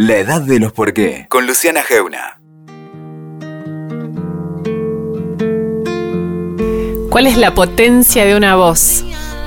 [0.00, 2.38] La edad de los por qué, con Luciana Geuna.
[7.10, 9.04] ¿Cuál es la potencia de una voz?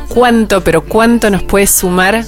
[0.09, 2.25] ¿Cuánto, pero cuánto nos puede sumar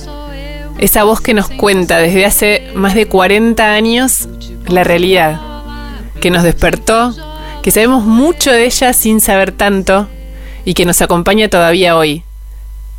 [0.78, 4.30] esa voz que nos cuenta desde hace más de 40 años
[4.70, 5.42] la realidad?
[6.22, 7.14] Que nos despertó,
[7.62, 10.08] que sabemos mucho de ella sin saber tanto
[10.64, 12.24] y que nos acompaña todavía hoy,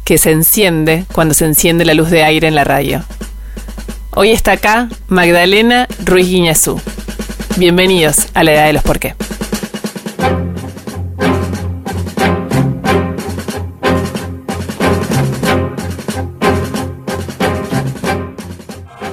[0.04, 3.02] que se enciende cuando se enciende la luz de aire en la radio.
[4.16, 6.80] Hoy está acá Magdalena Ruiz Guiñazú.
[7.56, 9.16] Bienvenidos a la edad de los por qué.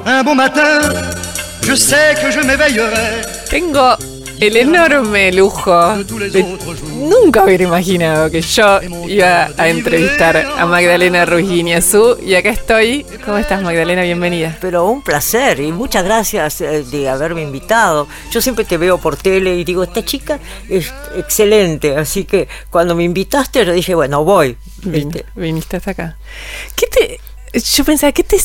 [0.05, 0.81] Un bon matin,
[1.63, 3.21] je sais que je m'éveillerai.
[3.49, 3.97] Tengo
[4.41, 6.43] el enorme lujo de
[6.97, 13.05] nunca hubiera imaginado que yo iba a entrevistar a Magdalena Ruiz Guiñazú y acá estoy.
[13.23, 14.01] ¿Cómo estás Magdalena?
[14.01, 14.57] Bienvenida.
[14.59, 18.07] Pero un placer y muchas gracias eh, de haberme invitado.
[18.31, 22.95] Yo siempre te veo por tele y digo, esta chica es excelente, así que cuando
[22.95, 24.57] me invitaste yo dije, bueno, voy.
[24.81, 26.17] Vin- viniste hasta acá.
[26.75, 27.19] ¿Qué te,
[27.59, 28.37] yo pensaba, ¿qué te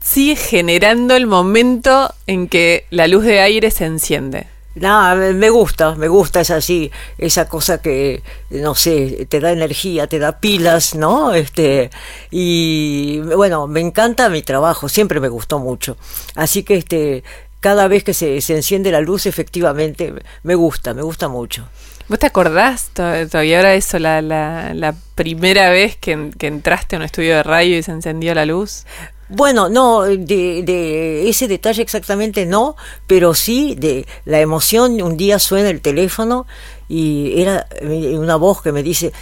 [0.00, 4.51] sigue generando el momento en que la luz de aire se enciende?
[4.74, 10.06] Nada, me- gusta, me gusta, es así, esa cosa que, no sé, te da energía,
[10.06, 11.34] te da pilas, ¿no?
[11.34, 11.90] Este,
[12.30, 15.96] y bueno, me encanta mi trabajo, siempre me gustó mucho.
[16.34, 17.22] Así que este,
[17.60, 21.68] cada vez que se, se enciende la luz, efectivamente, me gusta, me gusta mucho.
[22.08, 26.96] ¿Vos te acordás to- todavía ahora eso, la, la, la primera vez que, que entraste
[26.96, 28.84] a un estudio de radio y se encendió la luz?
[29.28, 35.00] Bueno, no, de, de ese detalle exactamente no, pero sí de la emoción.
[35.00, 36.46] Un día suena el teléfono
[36.88, 39.12] y era eh, una voz que me dice,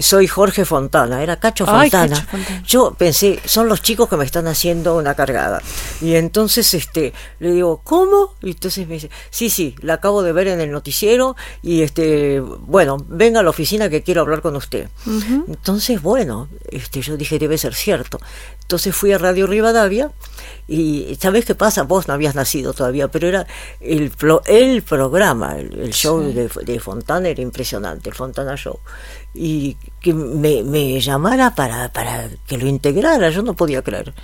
[0.00, 2.16] soy Jorge Fontana, era Cacho Ay, Fontana.
[2.16, 2.62] Cacho Fontana.
[2.66, 5.62] Yo pensé, son los chicos que me están haciendo una cargada.
[6.00, 8.34] Y entonces este le digo, ¿cómo?
[8.42, 12.40] Y entonces me dice, sí, sí, la acabo de ver en el noticiero y este,
[12.40, 14.88] bueno, venga a la oficina que quiero hablar con usted.
[15.48, 18.20] Entonces, bueno, este, yo dije, debe ser cierto.
[18.62, 20.10] Entonces fui a Radio Rivadavia
[20.66, 21.82] y ¿sabes qué pasa?
[21.82, 23.46] Vos no habías nacido todavía, pero era
[23.80, 28.78] el, pro- el programa, el, el show de, de Fontana era impresionante, el Fontana Show.
[29.34, 34.14] Y que me, me llamara para, para que lo integrara, yo no podía creer.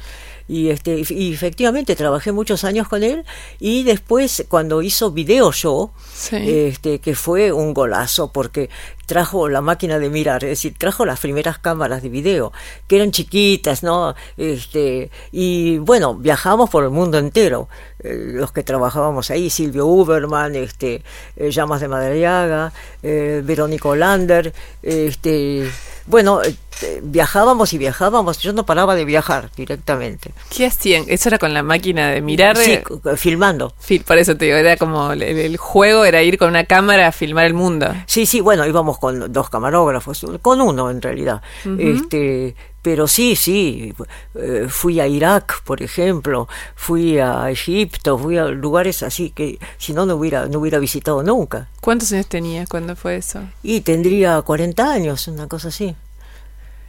[0.48, 3.24] Y, este, y efectivamente trabajé muchos años con él
[3.60, 6.36] y después cuando hizo Video Show, Sí.
[6.36, 8.68] este, que fue un golazo porque
[9.10, 12.52] trajo la máquina de mirar, es decir, trajo las primeras cámaras de video,
[12.86, 14.14] que eran chiquitas, ¿no?
[14.36, 17.68] Este, y bueno, viajamos por el mundo entero,
[17.98, 21.02] eh, los que trabajábamos ahí, Silvio Uberman, este,
[21.36, 22.72] eh, Llamas de Madariaga,
[23.02, 25.68] eh, Verónica Hollander, este,
[26.06, 30.30] bueno, eh, viajábamos y viajábamos, yo no paraba de viajar directamente.
[30.54, 31.04] ¿Qué hacían?
[31.08, 32.56] Eso era con la máquina de mirar.
[32.56, 32.78] Sí,
[33.16, 33.74] filmando.
[33.86, 37.08] fil- por eso te digo, era como el, el juego era ir con una cámara
[37.08, 37.92] a filmar el mundo.
[38.06, 41.42] Sí, sí, bueno, íbamos con dos camarógrafos, con uno en realidad.
[41.78, 43.92] Este, pero sí, sí,
[44.36, 49.92] eh, fui a Irak, por ejemplo, fui a Egipto, fui a lugares así que si
[49.92, 51.68] no no hubiera no hubiera visitado nunca.
[51.80, 53.40] ¿Cuántos años tenías cuando fue eso?
[53.62, 55.94] Y tendría 40 años, una cosa así.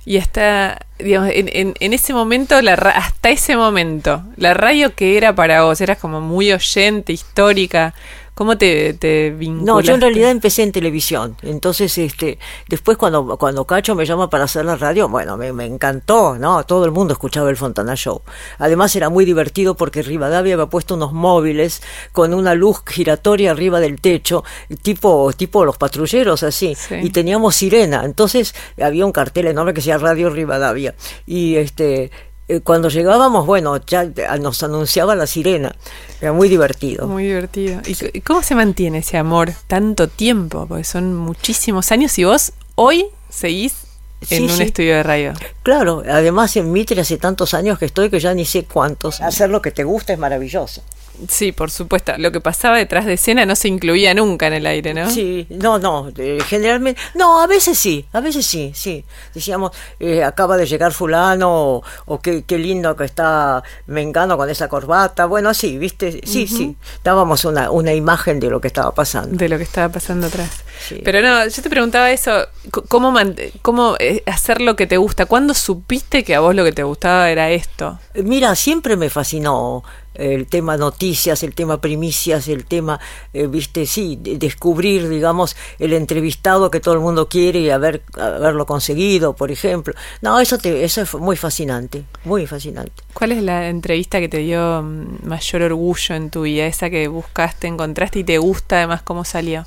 [0.04, 4.96] Y hasta, digamos, en, en, en ese momento, la, ra- hasta ese momento, la radio
[4.96, 7.94] que era para vos, eras como muy oyente, histórica.
[8.34, 9.36] ¿Cómo te, te?
[9.40, 11.36] No, yo en realidad empecé en televisión.
[11.42, 15.66] Entonces, este, después cuando, cuando Cacho me llama para hacer la radio, bueno, me, me
[15.66, 16.64] encantó, ¿no?
[16.66, 18.22] Todo el mundo escuchaba el Fontana Show.
[18.58, 21.84] Además era muy divertido porque Rivadavia había puesto unos móviles
[22.14, 24.44] con una luz giratoria arriba del techo,
[24.82, 26.74] tipo, tipo los patrulleros así.
[26.76, 26.96] Sí.
[27.04, 28.06] Y teníamos sirena.
[28.06, 30.96] Entonces había un cartel enorme que decía Radio Rivadavia.
[31.28, 32.12] Y este,
[32.48, 34.06] eh, cuando llegábamos, bueno, ya
[34.40, 35.76] nos anunciaba la sirena.
[36.22, 37.08] Era muy divertido.
[37.08, 37.82] Muy divertido.
[38.14, 40.66] ¿Y cómo se mantiene ese amor tanto tiempo?
[40.68, 43.74] Porque son muchísimos años y vos hoy seguís
[44.22, 44.64] en Sí, un sí.
[44.64, 45.34] estudio de radio.
[45.64, 49.20] Claro, además en Mitre hace tantos años que estoy que ya ni sé cuántos.
[49.20, 50.84] Hacer lo que te gusta es maravilloso.
[51.28, 52.14] Sí, por supuesto.
[52.18, 55.10] Lo que pasaba detrás de escena no se incluía nunca en el aire, ¿no?
[55.10, 59.06] Sí, no, no, eh, generalmente, no, a veces sí, a veces sí, sí.
[59.34, 64.50] Decíamos, eh, acaba de llegar fulano, o, o qué, qué lindo que está Mengano con
[64.50, 65.26] esa corbata.
[65.26, 66.76] Bueno, sí, viste, sí, sí.
[67.04, 69.38] Dábamos una, una imagen de lo que estaba pasando.
[69.38, 70.64] de lo que estaba pasando atrás.
[70.88, 71.02] Sí.
[71.04, 72.48] Pero no, yo te preguntaba eso,
[72.90, 73.14] ¿cómo,
[73.62, 75.26] cómo eh, hacer lo que te gusta?
[75.26, 78.00] ¿Cuándo supiste que a vos lo que te gustaba era esto?
[78.16, 83.00] Mira, siempre me fascinó el tema noticias, el tema primicias, el tema,
[83.34, 88.66] eh, viste, sí, descubrir, digamos, el entrevistado que todo el mundo quiere y haber, haberlo
[88.66, 89.94] conseguido, por ejemplo.
[90.22, 92.92] No, eso, te, eso es muy fascinante, muy fascinante.
[93.14, 96.66] ¿Cuál es la entrevista que te dio mm, mayor orgullo en tu vida?
[96.66, 99.66] Esa que buscaste, encontraste y te gusta además cómo salió.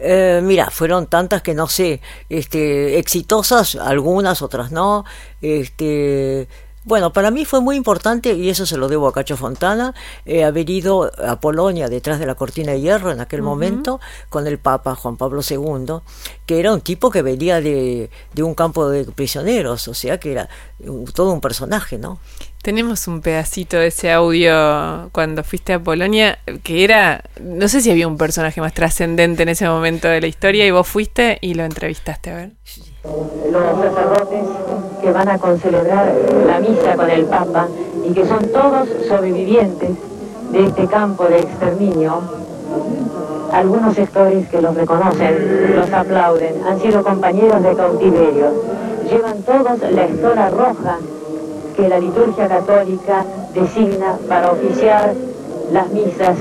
[0.00, 5.04] Eh, mira, fueron tantas que no sé, este, exitosas, algunas, otras no.
[5.40, 6.48] Este,
[6.88, 9.94] bueno, para mí fue muy importante, y eso se lo debo a Cacho Fontana,
[10.24, 14.00] eh, haber ido a Polonia detrás de la cortina de hierro en aquel momento
[14.30, 16.00] con el Papa Juan Pablo II,
[16.46, 20.32] que era un tipo que venía de, de un campo de prisioneros, o sea que
[20.32, 20.48] era
[21.14, 22.18] todo un personaje, ¿no?
[22.62, 27.90] Tenemos un pedacito de ese audio cuando fuiste a Polonia, que era, no sé si
[27.90, 31.54] había un personaje más trascendente en ese momento de la historia y vos fuiste y
[31.54, 32.52] lo entrevistaste, a ver.
[33.50, 34.44] Los sacerdotes
[35.00, 36.12] que van a concelebrar
[36.46, 37.68] la misa con el Papa
[38.04, 39.90] y que son todos sobrevivientes
[40.52, 42.20] de este campo de exterminio.
[43.52, 48.52] Algunos sectores que los reconocen, los aplauden, han sido compañeros de cautiverio,
[49.10, 50.98] llevan todos la estora roja
[51.76, 55.14] que la liturgia católica designa para oficiar
[55.72, 56.36] las misas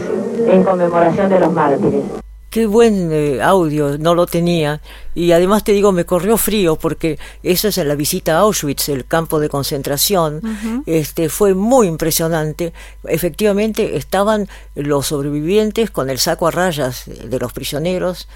[0.47, 2.26] en conmemoración de los mártires.
[2.49, 4.81] Qué buen eh, audio, no lo tenía.
[5.13, 8.89] Y además te digo, me corrió frío porque eso es en la visita a Auschwitz,
[8.89, 10.41] el campo de concentración.
[10.85, 12.73] este, fue muy impresionante.
[13.03, 18.27] Efectivamente, estaban los sobrevivientes con el saco a rayas de los prisioneros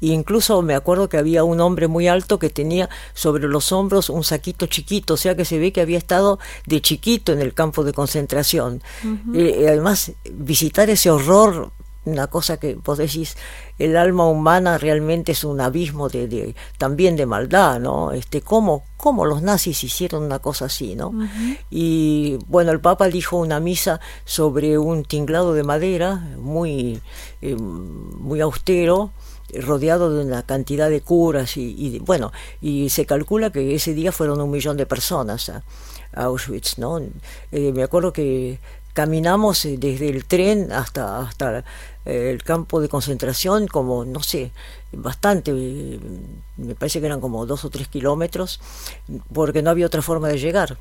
[0.00, 4.24] incluso me acuerdo que había un hombre muy alto que tenía sobre los hombros un
[4.24, 7.84] saquito chiquito, o sea que se ve que había estado de chiquito en el campo
[7.84, 8.82] de concentración.
[9.32, 11.72] y además, visitar ese horror
[12.04, 13.36] una cosa que vos decís,
[13.78, 18.12] el alma humana realmente es un abismo de, también de maldad, ¿no?
[18.12, 21.12] Este, ¿cómo, ¿Cómo los nazis hicieron una cosa así, ¿no?
[21.70, 27.00] Y bueno, el Papa dijo una misa sobre un tinglado de madera muy,
[27.42, 29.10] eh, muy austero,
[29.54, 34.40] rodeado de una cantidad de curas y, bueno, y se calcula que ese día fueron
[34.40, 35.62] un millón de personas a,
[36.12, 37.00] Auschwitz, ¿no?
[37.52, 38.58] Eh, me acuerdo que
[39.00, 41.64] caminamos eh, desde el tren hasta, hasta
[42.04, 44.52] eh, el campo de concentración como, no sé,
[44.92, 48.60] bastante, me parece que eran como dos o tres kilómetros,
[49.32, 50.76] porque no había otra forma de llegar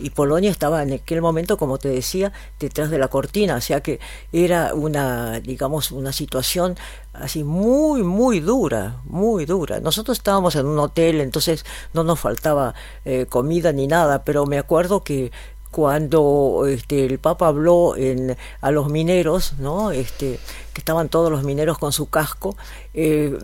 [0.00, 3.80] y Polonia estaba en aquel momento, como te decía, detrás de la cortina, o sea
[3.80, 3.98] que
[4.32, 6.76] era una, digamos, una situación
[7.12, 9.80] así muy, muy dura, muy dura.
[9.80, 12.74] Nosotros estábamos en un hotel, entonces no nos faltaba
[13.04, 15.32] eh, comida ni nada, pero me acuerdo que
[15.70, 19.92] cuando este, el Papa habló en, a los mineros, ¿no?
[19.92, 20.40] este,
[20.72, 22.56] que estaban todos los mineros con su casco,
[22.92, 23.36] eh,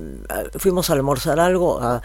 [0.58, 2.02] fuimos a almorzar algo, a,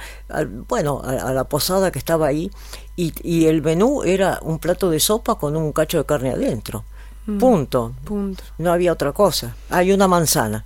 [0.68, 2.52] bueno, a, la posada que estaba ahí,
[2.96, 6.84] y, y, el menú era un plato de sopa con un cacho de carne adentro.
[7.26, 7.94] Mm, punto.
[8.04, 8.44] Punto.
[8.58, 9.56] No había otra cosa.
[9.70, 10.66] Hay una manzana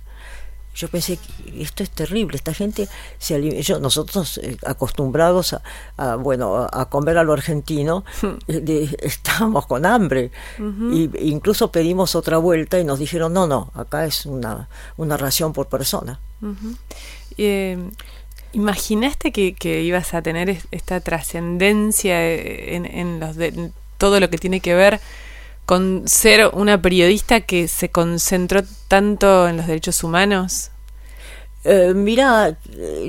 [0.76, 1.18] yo pensé
[1.58, 2.88] esto es terrible esta gente
[3.18, 5.56] se yo nosotros eh, acostumbrados
[5.96, 8.04] a, bueno a, comer a lo argentino
[8.48, 10.30] eh, estábamos con hambre.
[10.58, 15.52] Y, incluso pedimos otra vuelta y nos dijeron no no acá es una una ración
[15.52, 16.20] por persona
[17.38, 17.78] eh,
[18.52, 24.38] imaginaste que, que, ibas a tener esta trascendencia en, en los de, todo lo que
[24.38, 25.00] tiene que ver
[25.66, 30.70] con ser una periodista que se concentró tanto en los derechos humanos?
[31.64, 32.56] Eh, mira,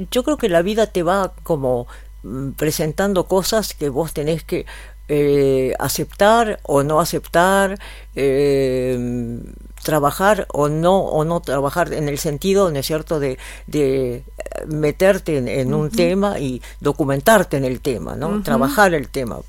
[0.10, 1.88] yo creo que la vida te va como
[2.24, 4.66] mm, presentando cosas que vos tenés que
[5.08, 7.80] eh, aceptar o no aceptar,
[8.16, 9.40] eh,
[9.84, 14.24] trabajar o no o no trabajar en el sentido, ¿no es cierto?, de, de
[14.68, 18.42] meterte en, un tema y documentarte en el tema, ¿no?
[18.42, 19.40] Trabajar el tema.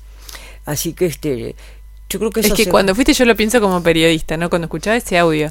[0.65, 1.55] Así que este
[2.09, 4.49] yo creo que es que cuando fuiste yo lo pienso como periodista, ¿no?
[4.49, 5.49] Cuando escuchaba ese audio.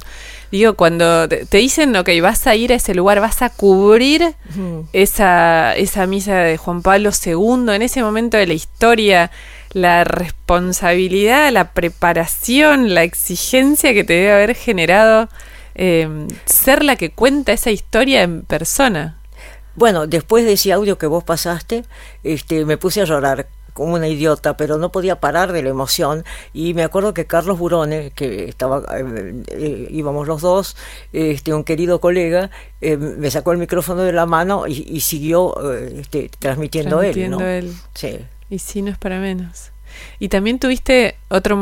[0.51, 4.35] Digo, cuando te, dicen, ok, vas a ir a ese lugar, vas a cubrir
[4.91, 9.31] esa, esa misa de Juan Pablo II, en ese momento de la historia,
[9.71, 15.29] la responsabilidad, la preparación, la exigencia que te debe haber generado
[15.75, 19.17] em, ser la que cuenta esa historia en persona.
[19.75, 21.85] Bueno, después de ese audio que vos pasaste,
[22.23, 26.23] este, me puse a llorar como una idiota, pero no podía parar de la emoción.
[26.53, 30.75] Y me acuerdo que Carlos Burone, que estaba, eh, eh, íbamos los dos,
[31.13, 36.29] este, un querido colega, eh, me sacó el micrófono de la mano y, siguió este,
[36.39, 37.67] transmitiendo, transmitiendo él.
[37.67, 37.73] él.
[37.93, 38.19] Sí.
[38.49, 39.71] Y sí, no es para menos.
[40.19, 41.55] Y también tuviste otro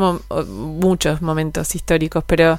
[0.46, 2.58] muchos momentos históricos, pero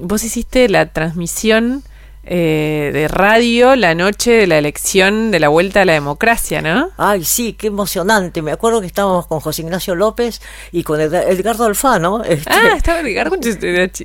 [0.00, 1.82] vos hiciste la transmisión
[2.26, 6.90] eh, de radio la noche de la elección de la vuelta a la democracia, ¿no?
[6.96, 8.42] Ay, sí, qué emocionante.
[8.42, 10.42] Me acuerdo que estábamos con José Ignacio López
[10.72, 12.24] y con Ed- Edgardo Alfano.
[12.24, 13.36] este, Ah, estaba Edgardo,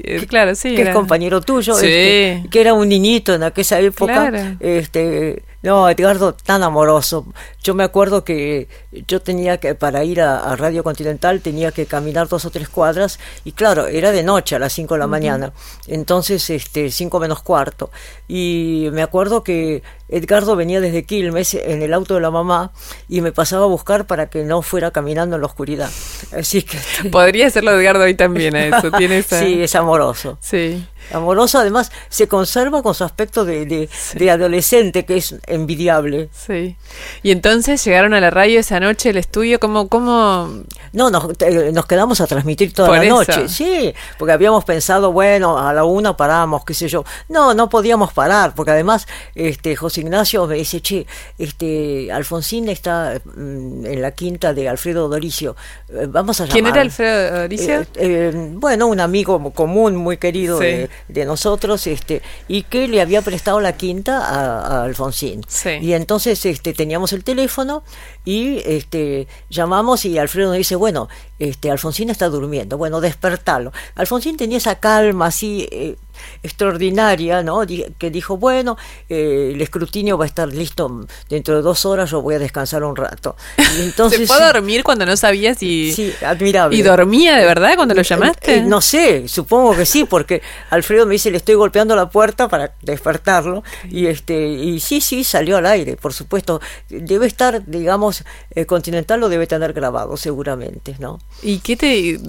[0.03, 0.75] eh, claro, sí.
[0.75, 1.87] que era- es compañero tuyo, Sí.
[1.87, 4.29] este, que era un niñito en aquella época.
[4.29, 4.55] Claro.
[4.59, 7.25] Este, no, Edgardo tan amoroso.
[7.61, 8.67] Yo me acuerdo que
[9.07, 12.69] yo tenía que, para ir a, a Radio Continental, tenía que caminar dos o tres
[12.69, 15.53] cuadras, y claro, era de noche a las 5 de la mañana,
[15.87, 17.91] entonces, este, 5 menos cuarto.
[18.27, 22.71] Y me acuerdo que Edgardo venía desde Quilmes en el auto de la mamá
[23.07, 25.89] y me pasaba a buscar para que no fuera caminando en la oscuridad.
[26.37, 26.77] Así que.
[27.09, 28.91] Podría hacerlo Edgardo hoy también, a eso.
[28.97, 29.39] Tiene esa...
[29.39, 30.37] Sí, es amoroso.
[30.41, 30.85] Sí.
[31.13, 36.29] Amoroso, además, se conserva con su aspecto de, de, de adolescente, que es envidiable.
[36.31, 36.75] Sí.
[37.23, 40.63] Y entonces llegaron a la radio esa noche, el estudio, ¿cómo, cómo?
[40.93, 43.15] No, nos, te- nos quedamos a transmitir toda Por la eso.
[43.15, 47.03] noche, sí, porque habíamos pensado, bueno, a la una paramos, qué sé yo.
[47.29, 51.05] No, no podíamos parar, porque además este José Ignacio me dice, che,
[51.37, 55.55] este Alfonsín está mm, en la quinta de Alfredo Doricio,
[55.89, 56.53] eh, vamos a llamar.
[56.53, 57.81] ¿Quién era Alfredo Doricio?
[57.81, 60.65] Eh, eh, bueno, un amigo común, muy querido Sí.
[60.65, 65.43] de, de nosotros, este, y que le había prestado la quinta a, a Alfonsín.
[65.47, 65.71] Sí.
[65.81, 67.83] Y entonces este, teníamos el teléfono
[68.25, 73.71] y este, llamamos y Alfredo nos dice, bueno, este, Alfonsín está durmiendo, bueno, despertarlo.
[73.95, 75.95] Alfonsín tenía esa calma así eh,
[76.43, 77.61] extraordinaria, ¿no?
[77.97, 78.77] Que dijo, bueno,
[79.09, 82.83] eh, el escrutinio va a estar listo dentro de dos horas, yo voy a descansar
[82.83, 83.35] un rato.
[83.77, 85.91] Y entonces, ¿Se fue a dormir cuando no sabías si...
[85.91, 86.77] Sí, admirable.
[86.77, 88.57] ¿Y dormía de verdad cuando lo llamaste?
[88.57, 92.47] Eh, no sé, supongo que sí, porque Alfredo me dice, le estoy golpeando la puerta
[92.47, 93.63] para despertarlo.
[93.89, 96.61] Y este y sí, sí, salió al aire, por supuesto.
[96.89, 101.19] Debe estar, digamos, eh, Continental lo debe tener grabado, seguramente, ¿no?
[101.41, 102.19] ¿Y qué te,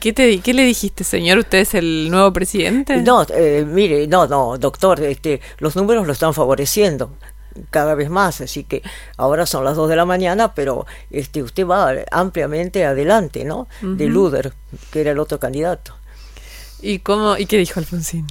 [0.00, 1.38] qué te qué le dijiste, señor?
[1.38, 2.96] ¿Usted es el nuevo presidente?
[2.98, 7.10] No, eh, mire, no, no, doctor, este, los números lo están favoreciendo
[7.70, 8.82] cada vez más, así que
[9.16, 13.66] ahora son las 2 de la mañana, pero este usted va ampliamente adelante, ¿no?
[13.80, 14.52] De Luder,
[14.90, 15.94] que era el otro candidato.
[16.82, 18.26] ¿Y cómo y qué dijo Alfonsín?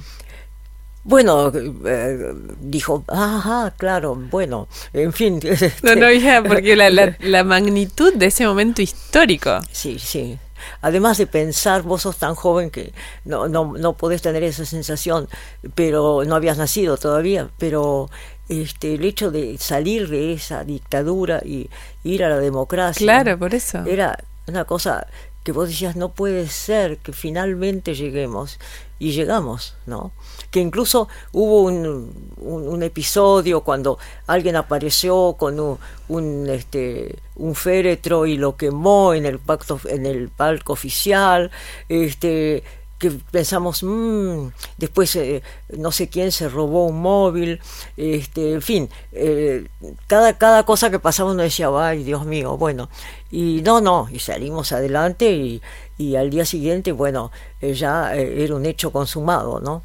[1.02, 1.50] Bueno,
[1.86, 5.40] eh, dijo, ajá, claro, bueno, en fin.
[5.82, 9.60] No, no, hija, porque la, la, la magnitud de ese momento histórico.
[9.72, 10.38] Sí, sí.
[10.80, 12.92] Además de pensar, vos sos tan joven que
[13.24, 15.28] no, no, no podés tener esa sensación,
[15.74, 18.08] pero no habías nacido todavía, pero
[18.48, 21.70] este, el hecho de salir de esa dictadura y
[22.04, 23.04] ir a la democracia.
[23.04, 23.84] Claro, por eso.
[23.86, 25.06] Era una cosa
[25.44, 28.58] que vos decías, no puede ser que finalmente lleguemos.
[28.98, 30.12] Y llegamos, ¿no?
[30.50, 35.78] Que incluso hubo un, un, episodio cuando alguien apareció con un,
[36.08, 41.50] un, este, un féretro y lo quemó en el, pacto, en el palco oficial.
[41.88, 42.62] Este,
[43.00, 45.42] que pensamos, mmm, después eh,
[45.76, 47.58] no sé quién se robó un móvil,
[47.96, 49.66] este, en fin, eh,
[50.06, 52.90] cada, cada cosa que pasaba uno decía, ay Dios mío, bueno,
[53.30, 55.62] y no, no, y salimos adelante y,
[55.96, 59.82] y al día siguiente, bueno, eh, ya era un hecho consumado, ¿no?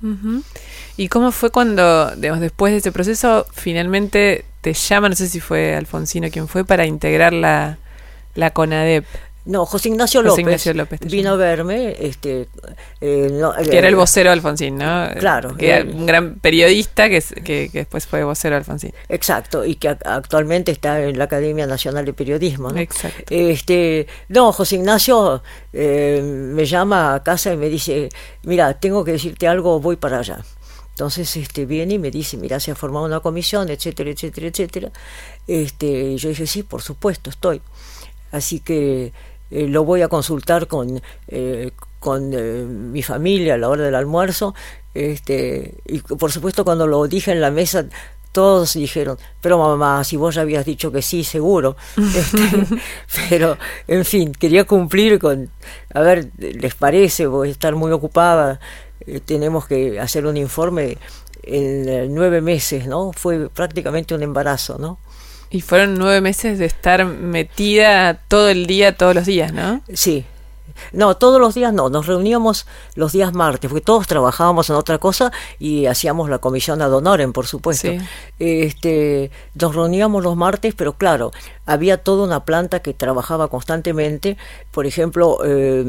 [0.98, 5.39] ¿Y cómo fue cuando, digamos, después de ese proceso, finalmente te llama, no sé si
[5.39, 7.77] fue Alfonsino quien fue, para integrar la,
[8.34, 9.05] la CONADEP?
[9.46, 12.48] No, José Ignacio José López, Ignacio López te vino a verme, este,
[13.00, 15.08] eh, no, Que era el vocero de Alfonsín, ¿no?
[15.20, 15.90] Claro, Que era él.
[15.94, 18.92] un gran periodista que, que, que después fue vocero de Alfonsín.
[19.08, 22.72] Exacto, y que ac- actualmente está en la Academia Nacional de Periodismo.
[22.72, 22.80] ¿no?
[22.80, 23.24] Exacto.
[23.30, 28.10] Este, no, José Ignacio eh, me llama a casa y me dice,
[28.44, 30.40] mira, tengo que decirte algo, voy para allá.
[30.90, 34.92] Entonces este, viene y me dice, mira, se ha formado una comisión, etcétera, etcétera, etcétera.
[35.46, 37.62] Este, y yo dije, sí, por supuesto, estoy.
[38.32, 39.12] Así que
[39.56, 43.96] eh, lo voy a consultar con, eh, con eh, mi familia a la hora del
[43.96, 44.54] almuerzo.
[44.94, 47.86] Este, y por supuesto cuando lo dije en la mesa,
[48.34, 51.78] todos dijeron, pero mamá, si vos ya habías dicho que sí, seguro.
[51.96, 52.82] Este,
[53.30, 53.58] pero,
[53.88, 55.50] en fin, quería cumplir con,
[55.94, 57.26] a ver, ¿les parece?
[57.28, 58.60] Voy a estar muy ocupada.
[59.08, 60.98] eh, tenemos que hacer un informe
[61.44, 63.14] en nueve meses, ¿no?
[63.14, 64.98] Fue prácticamente un embarazo, ¿no?
[65.50, 69.82] Y fueron nueve meses de estar metida todo el día, todos los días, ¿no?
[69.94, 70.25] Sí.
[70.91, 72.65] No, todos los días no, nos reuníamos
[72.96, 77.34] los días martes, porque todos trabajábamos en otra cosa y hacíamos la comisión ad honorem,
[77.34, 77.89] por supuesto.
[77.89, 77.98] Sí.
[78.39, 81.32] Este, nos reuníamos los martes, pero claro,
[81.65, 84.38] había toda una planta que trabajaba constantemente.
[84.72, 85.84] Por ejemplo, eh,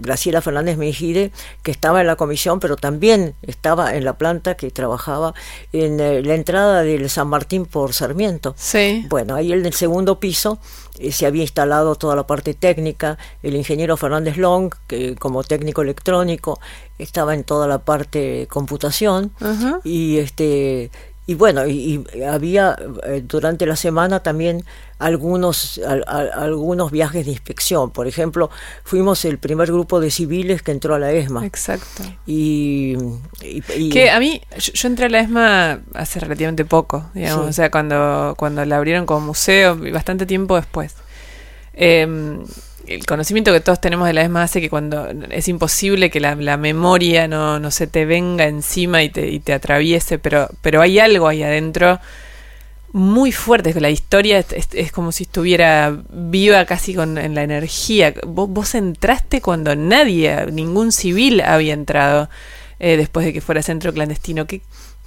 [0.00, 4.70] Graciela Fernández Mejide, que estaba en la comisión, pero también estaba en la planta que
[4.70, 5.34] trabajaba
[5.72, 8.54] en eh, la entrada del San Martín por Sarmiento.
[8.56, 9.06] Sí.
[9.08, 10.58] Bueno, ahí en el segundo piso
[10.98, 15.82] eh, se había instalado toda la parte técnica, el ingeniero Fernández Long, que como técnico
[15.82, 16.60] electrónico
[16.98, 19.32] estaba en toda la parte computación.
[19.84, 20.90] Y este
[21.28, 24.64] y bueno y, y había eh, durante la semana también
[24.98, 28.48] algunos al- al- algunos viajes de inspección por ejemplo
[28.84, 32.04] fuimos el primer grupo de civiles que entró a la ESMA Exacto.
[32.26, 32.96] y,
[33.42, 37.44] y- y- Que a mí, yo, yo entré a la ESMA hace relativamente poco, digamos,
[37.46, 37.50] Sí.
[37.50, 40.94] o sea, cuando, cuando la abrieron como museo, y bastante tiempo después.
[41.74, 42.38] Eh,
[42.88, 46.34] el conocimiento que todos tenemos de la ESMA hace que cuando es imposible que la,
[46.56, 50.98] memoria no, no se te venga encima y te, y te atraviese, pero, pero hay
[50.98, 52.00] algo ahí adentro
[52.92, 58.14] muy fuerte, que la historia es como si estuviera viva casi con en la energía.
[58.26, 62.30] Vos, vos entraste cuando nadie, ningún civil había entrado
[62.78, 64.46] eh, después de que fuera centro clandestino.
[64.46, 64.62] ¿Qué,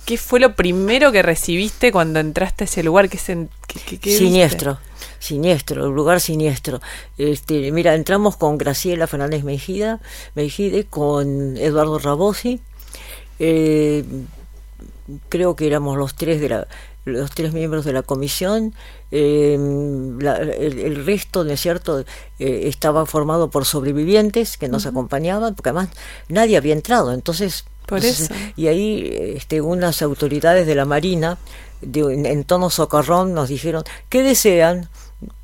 [0.06, 3.10] ¿Qué fue lo primero que recibiste cuando entraste a ese lugar?
[3.10, 4.18] ¿Qué, sen- qué- qué- viste?
[4.18, 4.80] siniestro
[5.20, 6.82] siniestro lugar siniestro.
[7.18, 10.00] Este mira entramos con Graciela Fernández Mejida
[10.34, 12.62] Mejide con Eduardo Rabosi
[13.38, 14.04] eh,
[15.30, 16.68] creo que éramos los tres de la
[17.06, 18.76] los tres miembros de la comisión.
[19.12, 19.58] Eh,
[20.20, 22.00] la- el, el resto no es cierto
[22.40, 25.90] Eh, estaba formado por sobrevivientes que nos acompañaban porque además
[26.30, 27.12] nadie había entrado.
[27.14, 28.34] Entonces Por entonces, eso.
[28.56, 31.38] y ahí este, unas autoridades de la Marina,
[31.82, 34.90] de, en, en tono socarrón, nos dijeron, ¿qué desean?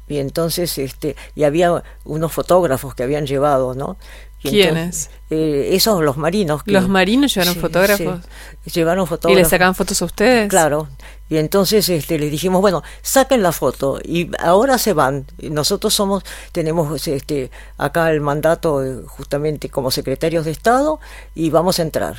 [0.07, 3.97] Y entonces, este, y había unos fotógrafos que habían llevado, ¿no?
[4.43, 5.09] Y ¿Quiénes?
[5.31, 6.61] eh, esos, los marinos.
[6.61, 8.19] que- ¿Los marinos llevaron Sí, fotógrafos?
[8.63, 9.41] sí, llevaron ¿Y fotógrafos.
[9.43, 10.47] le sacaban fotos a ustedes?
[10.49, 10.87] Claro.
[11.27, 15.25] Y entonces este, les dijimos, bueno, saquen la foto y ahora se van.
[15.39, 17.49] Y Nosotros somos, tenemos este,
[17.79, 20.99] acá el mandato justamente como secretarios de Estado
[21.33, 22.15] y vamos a entrar.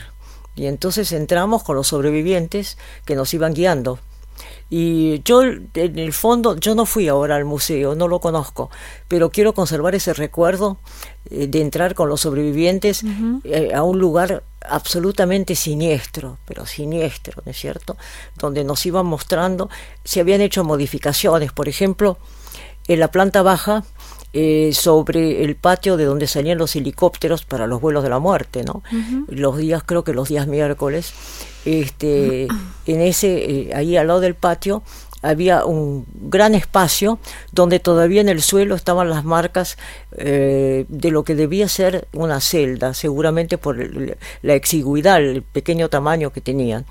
[0.56, 4.00] Y entonces entramos con los sobrevivientes que nos iban guiando.
[4.68, 8.68] Y yo, en el fondo, yo no fui ahora al museo, no lo conozco,
[9.06, 10.78] pero quiero conservar ese recuerdo
[11.30, 13.04] eh, de entrar con los sobrevivientes
[13.44, 17.96] eh, a un lugar absolutamente siniestro, pero siniestro, ¿no es cierto?
[18.36, 19.70] Donde nos iban mostrando,
[20.02, 22.18] se habían hecho modificaciones, por ejemplo,
[22.88, 23.84] en la planta baja,
[24.38, 28.64] eh, sobre el patio de donde salían los helicópteros para los vuelos de la muerte,
[28.64, 28.82] ¿no?
[29.28, 31.14] Los días, creo que los días miércoles,
[31.64, 32.48] este,
[32.86, 33.30] en ese,
[33.68, 34.82] eh, ahí al lado del patio,
[35.22, 37.18] había un gran espacio
[37.50, 39.76] donde todavía en el suelo estaban las marcas
[40.18, 45.88] eh, de lo que debía ser una celda, seguramente por el- la exigüidad, el pequeño
[45.88, 46.84] tamaño que tenían.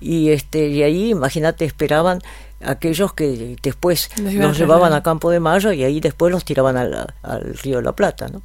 [0.00, 2.20] Y este y ahí, imagínate, esperaban
[2.64, 7.14] aquellos que después Los llevaban a Campo de Mayo y ahí después los tiraban al,
[7.22, 8.42] al Río de la Plata, ¿no?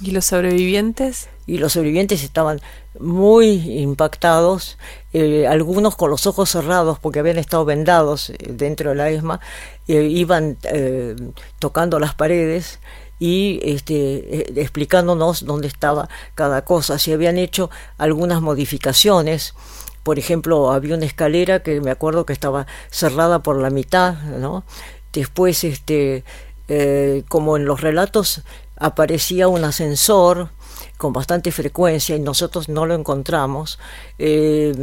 [0.00, 1.28] ¿Y los sobrevivientes?
[1.46, 2.60] y los sobrevivientes estaban
[2.98, 4.78] muy impactados,
[5.12, 9.40] eh, algunos con los ojos cerrados porque habían estado vendados eh, dentro de la ESMA,
[9.88, 10.56] eh, iban
[11.58, 12.78] tocando las paredes
[13.18, 19.54] y este, explicándonos dónde estaba cada cosa, si habían hecho algunas modificaciones.
[20.02, 24.64] Por ejemplo, había una escalera que me acuerdo que estaba cerrada por la mitad, ¿no?
[25.12, 26.24] Después, este,
[26.68, 28.42] eh, como en los relatos,
[28.76, 30.48] aparecía un ascensor
[30.96, 33.78] con bastante frecuencia y nosotros no lo encontramos.
[34.18, 34.74] Eh,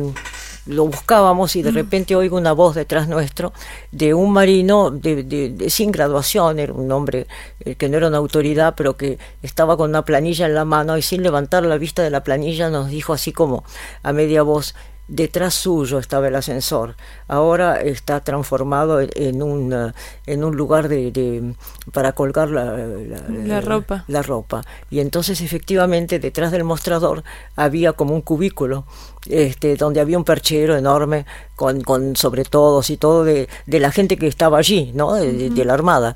[0.66, 3.54] lo buscábamos y de repente oigo una voz detrás nuestro
[3.92, 7.26] de un marino de, de- de- sin graduación, era un hombre
[7.62, 10.96] eh, que no era una autoridad, pero que estaba con una planilla en la mano
[10.98, 13.64] y sin levantar la vista de la planilla nos dijo así como
[14.04, 14.76] a media voz,
[15.10, 16.96] detrás suyo estaba el ascensor.
[17.28, 19.92] Ahora está transformado en, un, eh,
[20.28, 21.56] en un lugar de, de-
[21.92, 24.06] para colgar la, la- La ropa.
[24.08, 24.64] la ropa.
[24.90, 27.24] Y entonces efectivamente detrás del mostrador
[27.56, 28.86] había como un cubículo
[29.28, 33.92] este, donde había un perchero enorme con, con sobre todos y todo de, de la
[33.92, 35.14] gente que estaba allí, ¿no?
[35.16, 36.16] de, la Armada.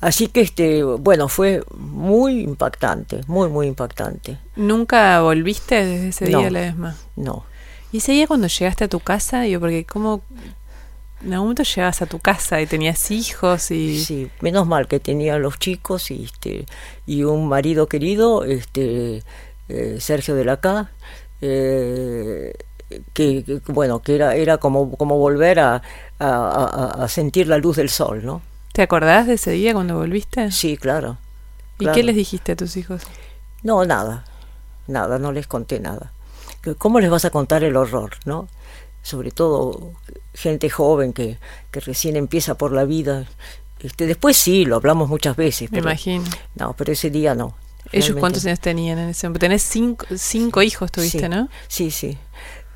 [0.00, 4.38] Así que, este, bueno, fue muy impactante, muy, muy impactante.
[4.54, 6.38] ¿Nunca volviste desde ese No.
[6.38, 6.96] día a la ESMA?
[7.16, 7.44] No.
[7.94, 9.42] ¿Y ese día cuando llegaste a tu casa?
[9.42, 10.20] Digo, porque como
[11.22, 14.02] en algún momento llegabas a tu casa y tenías hijos y...
[14.04, 16.66] Sí, menos mal que tenía los chicos y, este,
[17.06, 19.22] y un marido querido, este,
[19.68, 20.90] eh, Sergio de la Cá,
[21.40, 22.52] eh,
[23.12, 25.80] que, que, bueno, que era, era como, como volver a, a,
[26.98, 28.42] a- a sentir la luz del sol, ¿no?
[28.72, 30.50] ¿Te acordás de ese día cuando volviste?
[30.50, 31.16] Sí, claro.
[31.78, 31.94] ¿Y claro.
[31.94, 33.02] qué les dijiste a tus hijos?
[33.62, 34.24] No, nada,
[34.88, 36.10] nada, no les conté nada.
[36.78, 38.48] ¿Cómo les vas a contar el horror, no?
[39.02, 39.92] Sobre todo
[40.32, 41.38] gente joven que,
[41.70, 43.26] que recién empieza por la vida.
[43.80, 45.70] Este, después sí, lo hablamos muchas veces.
[45.70, 46.24] Me imagino.
[46.54, 47.54] No, pero ese día no.
[47.92, 49.40] ¿Ellos Realmente cuántos años tenían en ese momento?
[49.40, 51.48] Tenés cinco, cinco hijos, tuviste, sí, ¿no?
[51.68, 52.16] Sí, sí.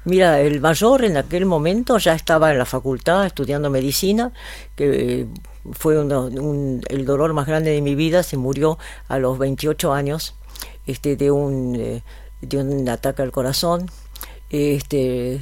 [0.05, 4.33] Mira, el mayor en aquel momento ya estaba en la facultad estudiando medicina,
[4.77, 5.27] que
[5.73, 9.93] fue uno- un- el dolor más grande de mi vida, se murió a los 28
[9.93, 10.35] años
[10.87, 12.03] este, de, un, eh,
[12.41, 13.91] de un ataque al corazón,
[14.51, 15.41] este,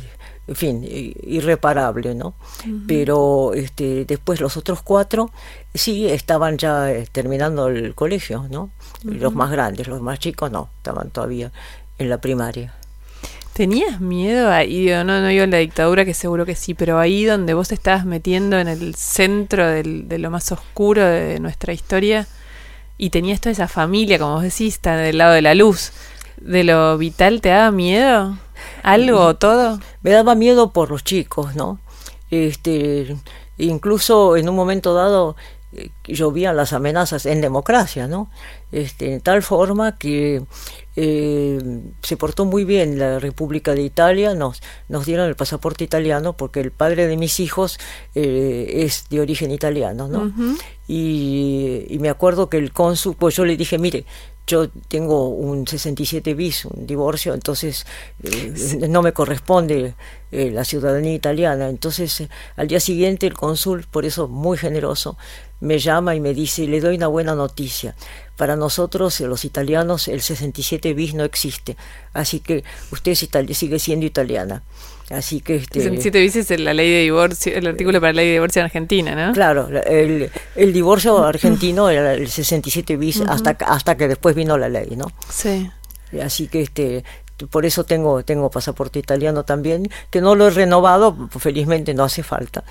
[0.49, 0.85] en fin,
[1.23, 2.35] irreparable, ¿no?
[2.87, 5.31] Pero este, después los otros cuatro
[5.75, 8.71] sí estaban ya eh, terminando el colegio, ¿no?
[9.05, 11.53] Los más grandes, los más chicos no, estaban todavía
[11.99, 12.75] en la primaria.
[13.53, 14.87] ¿Tenías miedo ahí?
[14.89, 17.75] No, no digo en la dictadura, que seguro que sí, pero ahí donde vos te
[17.75, 22.27] estabas metiendo en el centro del- de lo más oscuro de nuestra historia
[22.99, 25.93] y tenías toda esa familia, como vos decís, está del lado de la luz,
[26.39, 28.39] de lo vital, ¿te daba miedo?
[28.83, 29.81] ¿Algo o todo?
[30.03, 31.79] Me daba miedo por los chicos, ¿no?
[32.31, 33.17] Este,
[33.59, 35.37] incluso en un momento dado
[35.73, 38.31] eh, llovían las amenazas en democracia, ¿no?
[38.73, 40.43] Este, en tal forma que
[40.97, 46.37] eh, se portó muy bien la República de Italia, nos, nos dieron el pasaporte italiano
[46.37, 47.79] porque el padre de mis hijos
[48.15, 50.33] eh, es de origen italiano, ¿no?
[50.89, 54.05] y, y me acuerdo que el cónsul, pues yo le dije, mire,
[54.47, 57.85] yo tengo un 67 bis, un divorcio, entonces
[58.23, 59.95] eh, no me corresponde
[60.31, 61.69] eh, la ciudadanía italiana.
[61.69, 65.17] Entonces, eh, al día siguiente el cónsul, por eso muy generoso,
[65.61, 67.97] me llama y me dice, le doy una buena noticia.
[68.37, 71.77] Para nosotros, los italianos, el 67 bis no existe.
[72.13, 74.63] Así que usted es sigue siendo italiana.
[75.11, 75.57] Así que...
[75.57, 78.65] Este, 67 veces la ley de divorcio, el artículo para la ley de divorcio en
[78.67, 79.33] Argentina, ¿no?
[79.33, 84.59] Claro, la- el, el divorcio argentino era el 67 bis hasta, hasta que después vino
[84.59, 85.07] la ley, ¿no?
[85.31, 85.71] Sí.
[86.23, 87.05] Así que este
[87.51, 92.23] por eso tengo tengo pasaporte italiano también, que no lo he renovado, felizmente no hace
[92.23, 92.65] falta,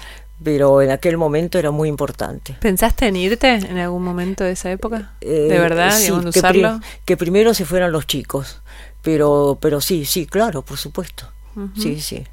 [0.44, 2.58] pero en aquel momento era muy importante.
[2.62, 5.14] ¿Pensaste en irte en algún momento de esa época?
[5.22, 5.92] Eh, ¿De verdad?
[5.96, 6.80] sí, que, pri- usarlo?
[7.06, 8.62] que primero se fueran los chicos,
[9.04, 11.32] pero pero sí, sí, claro, por supuesto.
[11.78, 12.24] Sí, sí.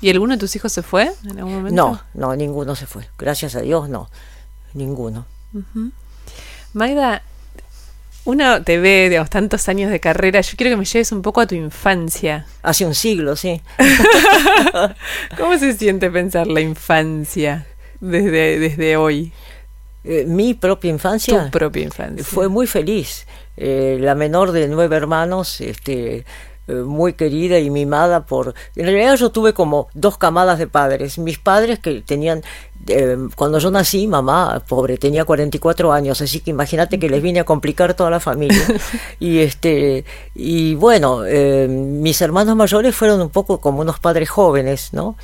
[0.00, 1.74] ¿Y alguno de tus hijos se fue en algún momento?
[1.74, 3.08] No, no, ninguno se fue.
[3.18, 4.08] Gracias a Dios, no.
[4.74, 5.26] Ninguno.
[6.72, 7.22] Magda,
[8.24, 10.40] uno te ve, digamos, tantos años de carrera.
[10.40, 12.46] Yo quiero que me lleves un poco a tu infancia.
[12.62, 13.60] Hace un siglo, sí.
[15.38, 17.66] ¿Cómo se siente pensar la infancia
[18.00, 19.32] desde, desde hoy?
[20.04, 21.44] Eh, mi propia infancia.
[21.46, 22.24] Tu propia infancia.
[22.24, 23.26] Fue muy feliz.
[23.56, 26.24] Eh, la menor de nueve hermanos, este,
[26.74, 28.54] muy querida y mimada por...
[28.76, 31.18] En realidad yo tuve como dos camadas de padres.
[31.18, 32.42] Mis padres que tenían...
[32.88, 37.40] eh, cuando yo nací, mamá, pobre, tenía 44 años, así que imagínate que les vine
[37.40, 38.62] a complicar toda la familia.
[39.20, 40.04] y este
[40.34, 45.16] y bueno, eh, mis hermanos mayores fueron un poco como unos padres jóvenes, ¿no?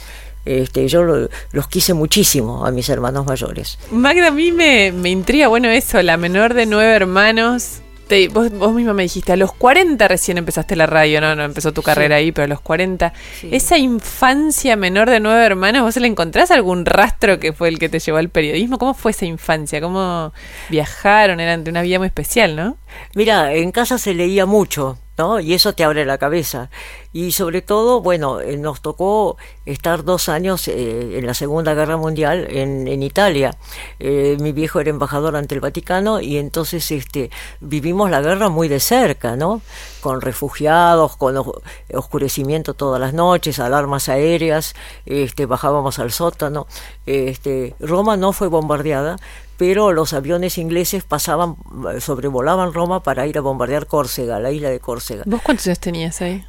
[0.46, 3.78] Este, yo lo- los quise muchísimo a mis hermanos mayores.
[3.90, 7.80] Magda, a mí me, me intriga, bueno, eso, la menor de nueve hermanos.
[8.08, 11.42] Te- vos, vos misma me dijiste, a los 40 recién empezaste la radio, no, no
[11.44, 13.12] empezó tu carrera ahí, pero a los 40.
[13.40, 13.48] Sí.
[13.50, 17.88] Esa infancia menor de nueve hermanos, ¿vos le encontrás algún rastro que fue el que
[17.88, 18.78] te llevó al periodismo?
[18.78, 19.80] ¿Cómo fue esa infancia?
[19.80, 20.32] ¿Cómo
[20.68, 21.40] viajaron?
[21.40, 22.76] Eran de una vida muy especial, ¿no?
[23.14, 25.40] Mira, en casa se leía mucho, ¿no?
[25.40, 26.70] Y eso te abre la cabeza.
[27.14, 31.96] Y sobre todo, bueno, eh, nos tocó estar dos años eh, en la Segunda Guerra
[31.96, 33.57] Mundial en, en Italia.
[34.00, 38.66] Eh, mi viejo era embajador ante el Vaticano y entonces este, vivimos la guerra muy
[38.66, 39.62] de cerca, ¿no?
[40.00, 41.46] Con refugiados, con os-
[41.94, 44.74] oscurecimiento todas las noches, alarmas aéreas,
[45.07, 46.66] este, bajábamos al sótano.
[47.07, 49.18] Este, Roma no fue bombardeada,
[49.57, 51.55] pero los aviones ingleses pasaban,
[51.94, 55.22] eh, sobrevolaban Roma para ir a bombardear Córcega, la isla de Córcega.
[55.27, 56.44] ¿Vos cuántos años tenías ahí?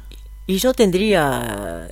[0.46, 1.88] Y yo tendría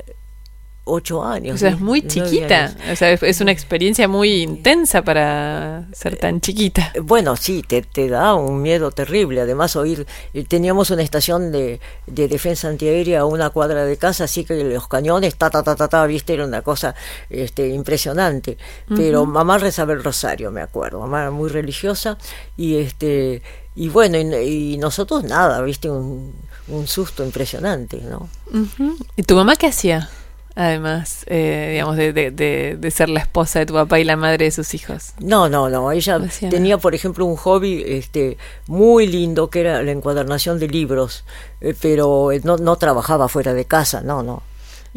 [0.86, 1.54] ocho años.
[1.54, 2.76] O sea, es muy chiquita.
[2.92, 6.92] O sea, es- una experiencia muy intensa para ser tan chiquita.
[7.02, 9.40] Bueno, sí, te, te da un miedo terrible.
[9.40, 14.24] Además, oír, eh, teníamos una estación de, de defensa antiaérea a una cuadra de casa,
[14.24, 16.94] así que los cañones, ta, ta, ta, ta, ta, viste, era una cosa
[17.30, 18.58] este, impresionante.
[18.94, 21.00] Pero mamá rezaba el rosario, me acuerdo.
[21.00, 22.18] Mamá era muy religiosa
[22.58, 23.40] y este
[23.76, 26.32] y bueno, y, y nosotros nada, viste, un,
[26.68, 28.28] un susto impresionante, ¿no?
[28.52, 28.96] Ujú.
[29.16, 30.08] ¿Y tu mamá qué hacía?
[30.56, 34.16] Además, eh, digamos, de, de- de- de ser la esposa de tu papá y la
[34.16, 35.12] madre de sus hijos.
[35.18, 35.90] No, no, no.
[35.90, 40.68] Ella No tenía, por ejemplo, un hobby este, muy lindo que era la encuadernación de
[40.68, 41.24] libros,
[41.60, 44.42] eh, pero eh, no, no trabajaba fuera de casa, no, no.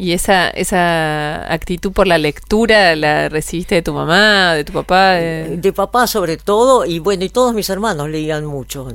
[0.00, 5.14] ¿Y esa, esa actitud por la lectura la recibiste de tu mamá, de tu papá?
[5.14, 8.86] de- papá sobre todo, y bueno, y todos mis hermanos leían mucho,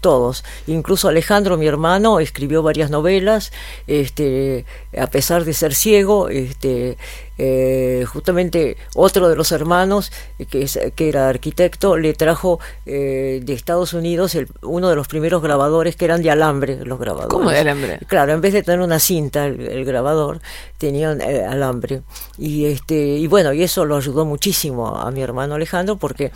[0.00, 0.44] todos.
[0.68, 3.52] Incluso Alejandro, mi hermano, escribió varias novelas,
[3.88, 4.64] este,
[4.96, 6.96] a pesar de ser ciego, este,
[7.38, 13.40] eh, justamente otro de los hermanos, eh, que, es, que era arquitecto, le trajo eh,
[13.42, 17.30] de Estados Unidos el, uno de los primeros grabadores que eran de alambre, los grabadores.
[17.30, 17.98] ¿Cómo de alambre?
[18.06, 20.40] Claro, en vez de tener una cinta, el, el grabador,
[20.78, 22.02] tenían eh, alambre.
[22.38, 26.32] Y, este, y bueno, y eso lo ayudó muchísimo a mi hermano Alejandro porque...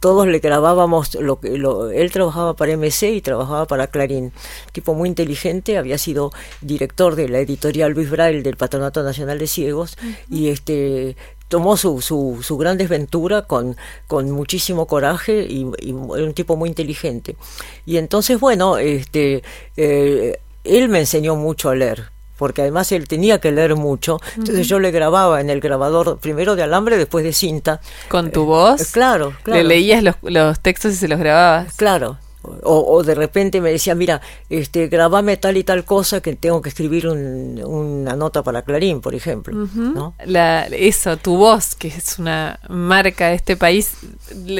[0.00, 4.32] Todos le grabábamos lo que lo, él trabajaba para MC y trabajaba para Clarín.
[4.72, 6.32] Tipo muy inteligente había sido
[6.62, 10.16] director de la editorial Luis Braille del Patronato Nacional de Ciegos uh -huh.
[10.30, 11.16] y este
[11.48, 16.56] tomó su, su, su, gran desventura con, con muchísimo coraje y, y, era un tipo
[16.56, 17.36] muy inteligente.
[17.84, 19.42] Y entonces bueno este
[19.76, 22.10] eh, él me enseñó mucho a leer
[22.40, 24.70] porque además él tenía que leer mucho, entonces uh -huh.
[24.70, 27.80] yo le grababa en el grabador primero de alambre, después de cinta.
[28.08, 28.80] ¿Con tu voz?
[28.80, 29.62] Eh, claro, claro.
[29.62, 31.74] ¿Le leías los, los textos y se los grababas?
[31.76, 36.34] Claro, o, o, de repente me decía, mira, este, grabame tal y tal cosa que
[36.34, 39.54] tengo que escribir un, una nota para Clarín, por ejemplo.
[39.54, 39.94] Uh -huh.
[39.94, 40.14] ¿no?
[40.24, 43.92] La, eso, tu voz, que es una marca de este país,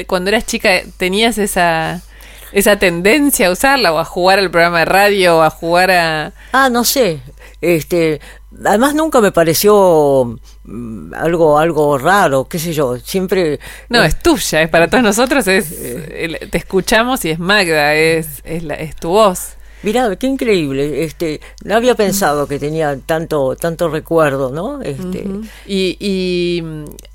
[0.05, 2.01] cuando eras chica tenías esa
[2.51, 6.33] esa tendencia a usarla o a jugar al programa de radio o a jugar a...
[6.51, 7.19] Ah, no sé.
[7.61, 8.19] Este,
[8.65, 13.59] además nunca me pareció mm, algo algo raro, qué sé yo, siempre...
[13.89, 17.93] No, eh, es tuya, es para todos nosotros, es eh, te escuchamos y es Magda,
[17.95, 19.57] es, es, la, es tu voz.
[19.83, 21.03] Mirá, qué increíble.
[21.03, 24.81] Este, no había pensado que tenía tanto tanto recuerdo, ¿no?
[24.81, 25.49] Este, uh -huh.
[25.65, 26.63] Y, y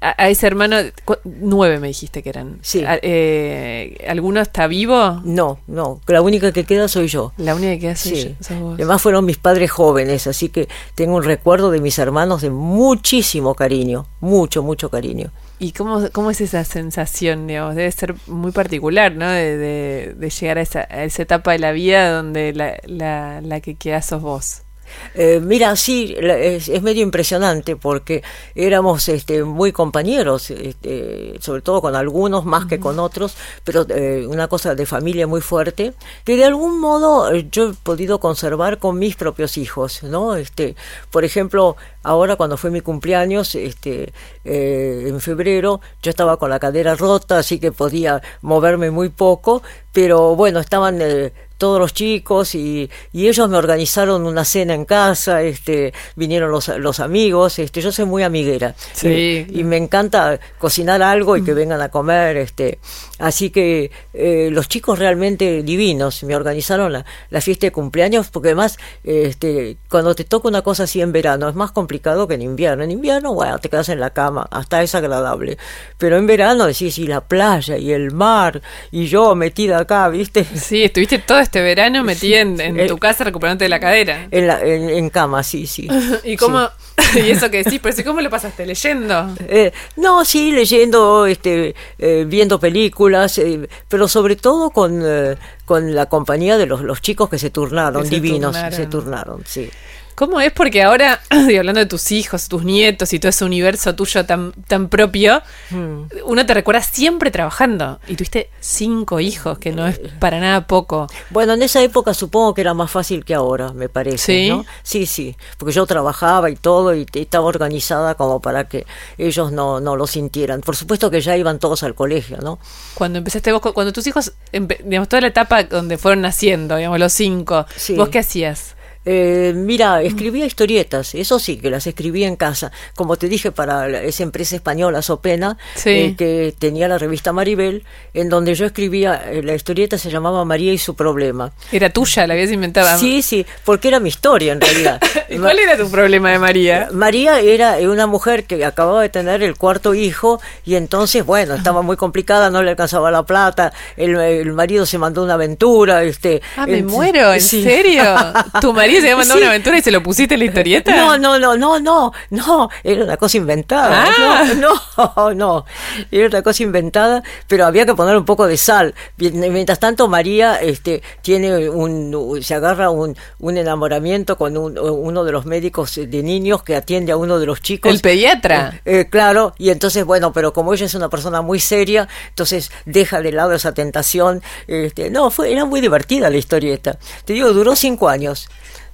[0.00, 0.76] a, a, ese hermano,
[1.24, 2.58] nueve me dijiste que eran.
[2.62, 2.82] Sí.
[2.84, 5.20] Eh, ¿Alguno está vivo?
[5.24, 6.00] No, no.
[6.06, 7.32] La única que queda soy yo.
[7.38, 8.36] La única que queda soy sí.
[8.48, 8.72] yo.
[8.74, 13.54] Además fueron mis padres jóvenes, así que tengo un recuerdo de mis hermanos de muchísimo
[13.54, 15.30] cariño, mucho, mucho cariño.
[15.58, 17.74] ¿Y cómo, cómo es esa sensación, digamos?
[17.76, 19.30] Debe ser muy particular, ¿no?
[19.30, 24.02] De, llegar a esa, esa, etapa de la vida donde la, la, la que queda
[24.02, 24.65] sos vos.
[25.14, 28.22] Eh, mira, sí, es, es, medio impresionante porque
[28.54, 34.26] éramos este, muy compañeros, este, sobre todo con algunos más que con otros, pero eh,
[34.28, 38.78] una cosa de familia muy fuerte, que de algún modo eh, yo he podido conservar
[38.78, 40.36] con mis propios hijos, ¿no?
[40.36, 40.76] Este,
[41.10, 44.12] por ejemplo, ahora cuando fue mi cumpleaños, este,
[44.44, 49.62] eh, en febrero, yo estaba con la cadera rota, así que podía moverme muy poco,
[49.92, 54.84] pero bueno, estaban eh, todos los chicos y, y, ellos me organizaron una cena en
[54.84, 58.74] casa, este, vinieron los, los amigos, este, yo soy muy amiguera.
[58.92, 59.46] Sí.
[59.48, 62.78] y, y, me encanta cocinar algo y que vengan a comer, este,
[63.18, 68.48] así que eh, los chicos realmente divinos me organizaron la, la, fiesta de cumpleaños porque
[68.48, 72.42] además este, cuando te toca una cosa así en verano es más complicado que en
[72.42, 75.58] invierno, en invierno bueno te quedas en la cama, hasta es agradable,
[75.98, 80.44] pero en verano decís y la playa y el mar y yo metida acá, viste,
[80.44, 84.28] sí, estuviste todo este verano metida en, en el, tu casa recuperándote de la cadera.
[84.30, 85.88] En, la, en, en cama, sí, sí.
[86.24, 86.66] ¿Y cómo?
[86.66, 86.86] Sí.
[87.26, 88.66] y eso que decís, pero ¿cómo lo pasaste?
[88.66, 89.34] ¿Leyendo?
[89.40, 95.94] Eh, no, sí, leyendo, este, eh, viendo películas, eh, pero sobre todo con, eh, con
[95.94, 98.76] la compañía de los, los chicos que se turnaron, que se divinos, turnaron.
[98.76, 99.70] se turnaron, sí.
[100.16, 100.50] ¿Cómo es?
[100.50, 104.88] Porque ahora, hablando de tus hijos, tus nietos y todo ese universo tuyo tan, tan
[104.88, 106.04] propio, hmm.
[106.24, 108.00] uno te recuerda siempre trabajando.
[108.08, 111.06] Y tuviste cinco hijos, que no es para nada poco.
[111.28, 114.18] Bueno, en esa época supongo que era más fácil que ahora, me parece.
[114.18, 114.64] Sí, ¿no?
[114.82, 115.36] sí, sí.
[115.58, 118.86] Porque yo trabajaba y todo y estaba organizada como para que
[119.18, 120.62] ellos no, no lo sintieran.
[120.62, 122.58] Por supuesto que ya iban todos al colegio, ¿no?
[122.94, 127.12] Cuando empezaste vos, cuando tus hijos, digamos, toda la etapa donde fueron naciendo, digamos, los
[127.12, 127.96] cinco, sí.
[127.96, 128.75] ¿vos qué hacías?
[129.08, 134.00] Eh, mira, escribía historietas, eso sí, que las escribía en casa, como te dije, para
[134.00, 135.90] esa empresa española, Sopena, sí.
[135.90, 140.44] eh, que tenía la revista Maribel, en donde yo escribía, eh, la historieta se llamaba
[140.44, 141.52] María y su problema.
[141.70, 142.26] ¿Era tuya?
[142.26, 142.98] ¿La habías inventado?
[142.98, 145.00] Sí, sí, porque era mi historia en realidad.
[145.30, 146.88] ¿Y cuál era tu problema de María?
[146.90, 151.80] María era una mujer que acababa de tener el cuarto hijo y entonces, bueno, estaba
[151.82, 156.02] muy complicada, no le alcanzaba la plata, el, el marido se mandó una aventura.
[156.02, 157.62] Este, ah, me muero, ¿en sí.
[157.62, 158.02] serio?
[158.60, 159.42] ¿Tu marido se había mandado sí.
[159.42, 160.94] una aventura y se lo pusiste en la historieta?
[160.94, 164.06] No, no, no, no, no, no, era una cosa inventada.
[164.06, 164.44] Ah.
[164.56, 164.74] No,
[165.06, 165.64] no, no,
[166.10, 168.94] era una cosa inventada, pero había que poner un poco de sal.
[169.16, 175.32] Mientras tanto, María este, tiene un, se agarra un, un enamoramiento con un, uno de
[175.32, 177.92] los médicos de niños que atiende a uno de los chicos.
[177.92, 178.80] El pediatra.
[178.84, 182.70] Eh, eh, claro, y entonces, bueno, pero como ella es una persona muy seria, entonces
[182.84, 184.42] deja de lado esa tentación.
[184.66, 186.98] Este, no, fue, era muy divertida la historieta.
[187.24, 188.48] Te digo, duró cinco años.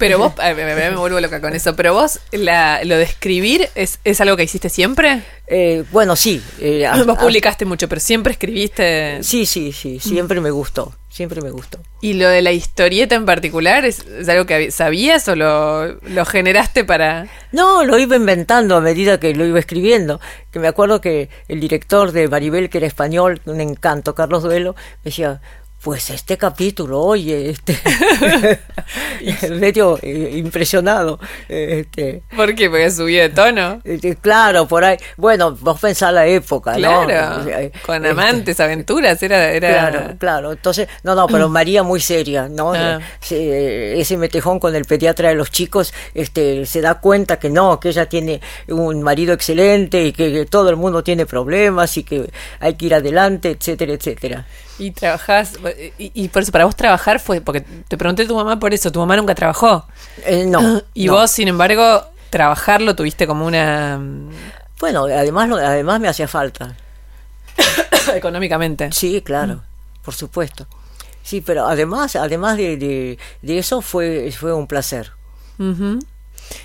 [0.07, 3.69] Pero vos, me, me- me vuelvo loca con eso, pero vos, la- lo de escribir,
[3.75, 5.23] ¿es, ¿es algo que hiciste siempre?
[5.47, 6.43] Eh, bueno, sí.
[6.61, 9.23] eh, a- Vos a- publicaste mucho, pero siempre escribiste.
[9.23, 11.79] Sí, sí, sí, siempre me gustó, siempre me gustó.
[12.01, 16.25] ¿Y lo de la historieta en particular es, es algo que sabías o lo, lo
[16.25, 17.29] generaste para...?
[17.53, 20.21] No, lo iba inventando a medida que lo iba escribiendo.
[20.51, 24.75] Que me acuerdo que el director de Maribel, que era español, un encanto, Carlos Duelo,
[25.05, 25.41] me decía,
[25.83, 27.77] pues este capítulo, oye, este
[29.51, 31.19] medio eh, impresionado.
[31.49, 32.69] eh, Este, ¿Por qué?
[32.71, 33.81] Porque subí de tono.
[33.85, 34.97] este, claro, por ahí.
[35.17, 37.05] Bueno, vos pensás la época, ¿no?
[37.07, 39.51] Claro, Eh, con este, amantes, aventuras, era...
[39.51, 39.69] era...
[39.91, 40.53] Claro, claro.
[40.53, 42.73] Entonces, no, no, pero María muy seria, ¿no?
[42.75, 43.01] Ah.
[43.21, 47.79] Se- ese metejón con el pediatra de los chicos, este, se da cuenta que no,
[47.81, 52.31] que ella tiene un marido excelente y que, todo el mundo tiene problemas y que
[52.61, 54.47] hay que ir adelante, etcétera, etcétera.
[54.79, 55.55] Y trabajás,
[55.99, 58.73] y, y por eso para vos trabajar fue, porque te pregunté a tu mamá por
[58.73, 59.87] eso, tu mamá nunca trabajó.
[60.25, 60.83] Eh, no.
[60.95, 61.13] Y no.
[61.15, 64.01] vos, sin embargo, trabajar lo tuviste como una...
[64.81, 66.77] Bueno, además, además me hacía falta.
[68.15, 68.91] económicamente.
[68.93, 69.63] Sí, claro,
[70.05, 70.67] por supuesto.
[71.23, 75.13] Sí, pero además, además de, de, de eso fue, fue un placer.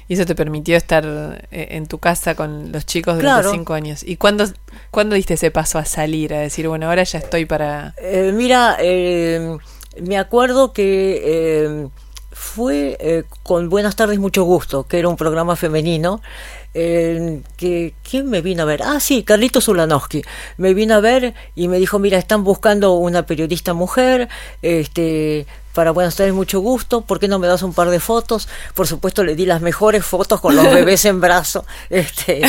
[0.07, 1.05] Y eso te permitió estar
[1.51, 3.51] eh, en tu casa con los chicos durante Claro.
[3.51, 4.03] cinco años.
[4.03, 4.45] ¿Y cuándo,
[4.91, 7.93] cuándo diste ese paso a salir, a decir, bueno, ahora ya estoy para...
[7.97, 9.57] Eh, mira, eh,
[10.01, 11.87] me acuerdo que eh,
[12.31, 16.21] fue con Buenas tardes, mucho gusto, que era un programa femenino.
[16.73, 20.21] eh, que quién me vino a ver ah sí Carlito Zulanowski
[20.57, 24.27] me vino a ver y me dijo mira están buscando una periodista mujer
[24.61, 28.49] este para buenas tardes mucho gusto ¿por qué no me das un par de fotos?
[28.73, 32.41] por supuesto le di las mejores fotos con los bebés en brazo este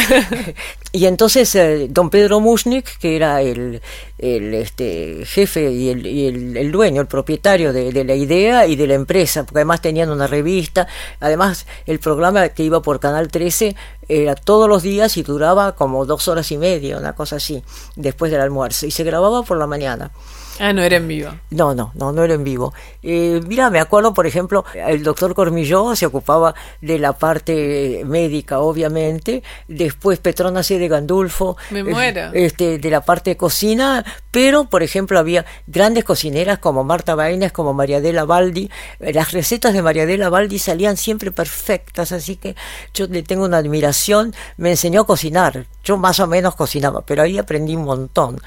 [0.93, 3.83] y entonces eh, don Pedro Mushnik que era el,
[4.17, 8.67] el este jefe y, el, y el, el dueño el propietario de, de la idea
[8.67, 10.89] y de la empresa porque además tenían una revista
[11.21, 13.77] además el programa que iba por Canal 13
[14.09, 17.63] era todos los días y duraba como dos horas y media una cosa así
[17.95, 20.13] después del almuerzo y se grababa por la mañana
[20.59, 21.31] Ah, no era en vivo.
[21.51, 22.73] no, no, no, no era en vivo.
[23.03, 28.61] Eh, mira, me acuerdo, por ejemplo, el doctor Cormilló se ocupaba de la parte médica,
[28.61, 29.43] obviamente.
[29.69, 30.79] Después Petrona C.
[30.79, 31.57] de Gandulfo.
[31.71, 32.31] Me eh, muero.
[32.33, 34.05] Este, de la parte de cocina.
[34.31, 38.71] Pero, por ejemplo, había grandes cocineras como Marta Baines, como Mariadela Baldi.
[38.99, 42.55] Las recetas de Mariadela Baldi salían siempre perfectas, así que
[42.95, 44.35] yo le tengo una admiración.
[44.57, 45.67] Me enseñó a cocinar.
[45.85, 48.39] Yo más o menos cocinaba, pero ahí aprendí un montón.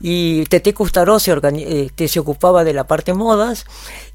[0.00, 3.66] Y Tete Custaró se, organi- este, se ocupaba de la parte modas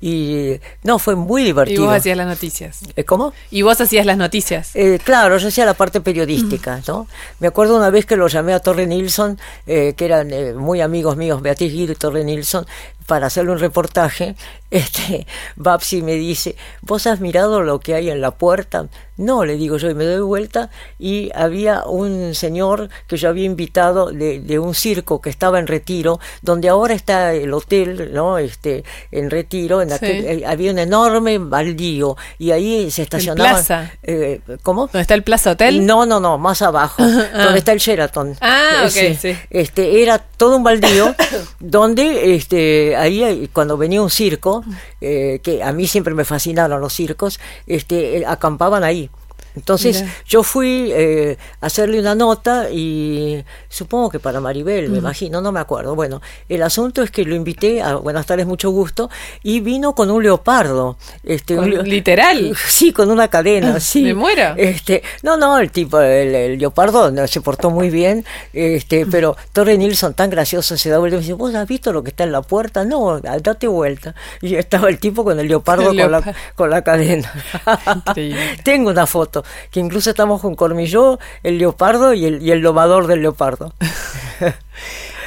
[0.02, 1.86] y no, fue muy Y divertido.
[1.86, 2.80] vos hacías las noticias.
[2.96, 3.34] Eh, ¿Cómo?
[3.52, 4.76] Y vos hacías las noticias.
[4.76, 7.08] Eh, claro, yo hacía la parte periodística, ¿no?
[7.40, 10.82] Me acuerdo una vez que lo llamé a Torre Nilsson, eh, que eran eh, muy
[10.82, 12.66] amigos míos, Beatriz Guido y Torre Nilsson,
[13.08, 14.36] para hacerle un reportaje.
[14.72, 15.26] Este,
[15.56, 18.88] Babsi me dice, ¿vos has mirado lo que hay en la puerta?
[19.18, 23.46] No, le digo yo, y me doy vuelta, y había un señor que yo había
[23.46, 28.38] invitado de, de un circo que estaba en retiro, donde ahora está el hotel, ¿no?
[28.38, 30.28] Este, en retiro, en aquel- Sí.
[30.28, 33.54] eh, había un enorme baldío, y ahí se estacionaban.
[33.54, 33.92] plaza?
[34.04, 34.88] Eh, ¿Cómo?
[34.88, 35.86] ¿Dónde está el Plaza Hotel?
[35.86, 37.02] No, no, no, más abajo,
[37.34, 38.36] donde está el Sheraton.
[38.42, 39.38] Ah, Ese, sí.
[39.50, 41.16] Este, era todo un baldío
[41.60, 44.55] donde este, ahí cuando venía un circo,
[45.02, 49.10] eh, que a mí siempre me fascinaron los circos, este, eh, acampaban ahí.
[49.56, 50.14] Entonces Mira.
[50.28, 55.52] yo fui eh, a hacerle una nota y supongo que para Maribel, me imagino, no
[55.52, 55.96] me acuerdo.
[55.96, 59.10] Bueno, el asunto es que lo invité a Buenas tardes, mucho gusto,
[59.42, 60.98] y vino con un leopardo.
[61.24, 62.56] Este, un literal.
[62.68, 64.04] Sí, con una cadena, sí.
[64.04, 64.54] Me muero.
[64.58, 69.36] Este, no, no, el tipo, el, el leopardo no, se portó muy bien, este, pero
[69.54, 72.10] Torre Nilsson tan gracioso se da vuelta y me dice, ¿vos has visto lo que
[72.10, 72.84] está en la puerta?
[72.84, 74.14] No, date vuelta.
[74.42, 76.40] Y estaba el tipo con el leopardo El con, la, leopardo.
[76.56, 77.32] con la cadena.
[78.64, 83.08] Tengo una foto, que incluso estamos con Cormilló, el leopardo y el, y el domador
[83.08, 83.74] del leopardo.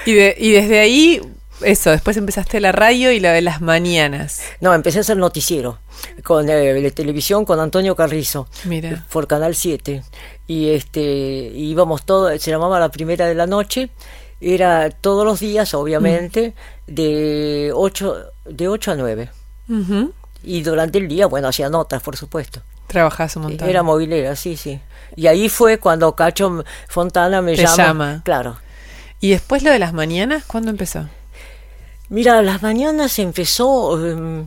[0.07, 1.21] Y, de, y desde ahí,
[1.61, 4.41] eso, después empezaste la radio y la de las mañanas.
[4.61, 5.79] No, empecé a hacer noticiero
[6.25, 9.05] con eh, la televisión con Antonio Carrizo Mira.
[9.13, 10.03] por Canal 7
[10.47, 13.91] y este íbamos todos, se llamaba la primera de la noche,
[14.41, 16.55] era todos los días obviamente
[16.87, 19.29] de 8 de 8 a 9
[19.69, 20.13] Ujú.
[20.45, 22.63] y durante el día, bueno, hacía notas, por supuesto.
[22.89, 23.69] Trabajás un montón.
[23.69, 24.81] Era movilera, sí, sí.
[25.15, 27.77] Y ahí fue cuando Cacho Fontana me Te llama.
[27.77, 28.23] llama.
[28.25, 28.57] Claro.
[29.21, 30.45] ¿Y después lo de las mañanas?
[30.45, 31.09] ¿Cuándo empezó?
[32.09, 34.47] Mira, las mañanas empezó, em,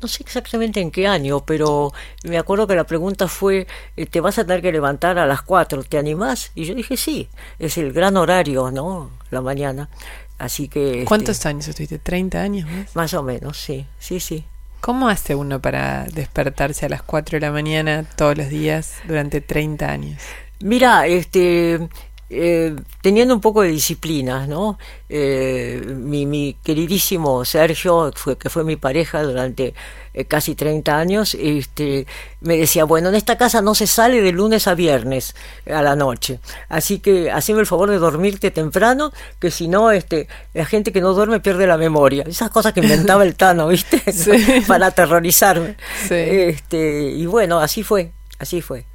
[0.00, 1.92] no sé exactamente en qué año, pero
[2.22, 3.66] me acuerdo que la pregunta fue,
[3.96, 6.50] eh, te vas a tener que levantar a las 4, ¿te animás?
[6.54, 9.10] Y yo dije, sí, es el gran horario, ¿no?
[9.30, 9.90] La mañana.
[10.38, 10.90] Así que...
[10.92, 12.00] este, ¿Cuántos años estuviste?
[12.02, 12.96] ¿30 años más?
[12.96, 14.44] Más o menos, sí, sí, sí.
[14.84, 19.40] ¿Cómo hace uno para despertarse a las 4 de la mañana todos los días durante
[19.40, 20.20] 30 años?
[20.60, 21.88] Mira, este,
[22.36, 24.78] eh, teniendo un poco de disciplina, ¿no?
[25.08, 29.74] Eh, mi, mi, queridísimo Sergio, fue, que fue mi pareja durante
[30.12, 32.06] eh, casi 30 años, este,
[32.40, 35.36] me decía, bueno, en esta casa no se sale de lunes a viernes
[35.72, 40.26] a la noche, así que haceme el favor de dormirte temprano, que si no, este,
[40.52, 42.24] la gente que no duerme pierde la memoria.
[42.26, 44.00] Esas cosas que inventaba el Tano, ¿viste?
[44.12, 44.62] Sí.
[44.66, 45.76] Para aterrorizarme.
[46.08, 46.14] Sí.
[46.14, 48.86] Este, y bueno, así fue, así fue.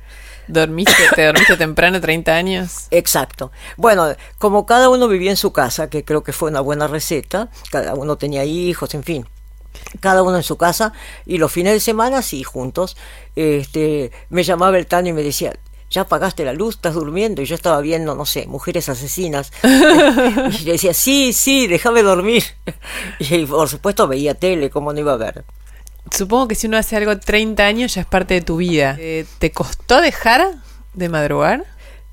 [0.50, 2.88] ¿Dormiste, ¿Te dormiste temprano, 30 años?
[2.90, 3.52] Exacto.
[3.78, 7.50] Bueno, como cada uno vivía en su casa, que creo que fue una buena receta,
[7.70, 9.28] cada uno tenía hijos, en fin,
[10.00, 10.92] cada uno en su casa,
[11.28, 12.98] y los fines de semana, sí, juntos,
[13.36, 15.54] este, me llamaba el Tano y me decía,
[15.92, 19.52] ya apagaste la luz, estás durmiendo, y yo estaba viendo, no sé, mujeres asesinas.
[19.64, 22.44] y le decía, sí, sí, déjame dormir.
[23.20, 25.44] Y por supuesto veía tele, ¿cómo no iba a ver?
[26.12, 28.96] Supongo que si uno hace algo 30 años ya es parte de tu vida.
[29.00, 30.56] Eh, ¿Te costó dejar
[30.94, 31.66] de madrugar?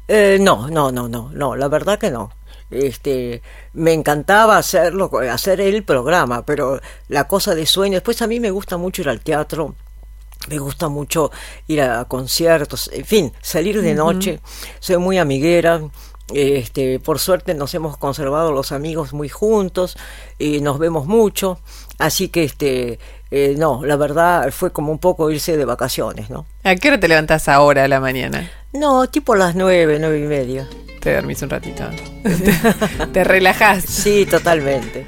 [0.09, 2.31] Eh, no, no, no, no, no, la verdad que no.
[2.71, 3.43] Este,
[3.75, 8.51] me encantaba hacerlo, hacer el programa, pero la cosa de sueño, después a mí me
[8.51, 9.77] gusta mucho ir al teatro,
[10.49, 11.31] me gusta mucho
[11.69, 14.41] ir a conciertos, en fin, salir de noche,
[14.81, 15.81] soy muy amiguera,
[16.35, 19.97] este, por suerte nos hemos conservado los amigos muy juntos
[20.39, 21.61] y nos vemos mucho,
[21.99, 22.99] así que este,
[23.31, 26.47] eh, no, la verdad fue como un poco irse de vacaciones, ¿no?
[26.65, 28.51] ¿A qué hora te levantás ahora a la mañana?
[28.73, 30.69] No, tipo las nueve, nueve y media.
[31.01, 31.85] Te dormís un ratito.
[32.23, 33.85] te, te relajás.
[33.85, 35.07] Sí, totalmente.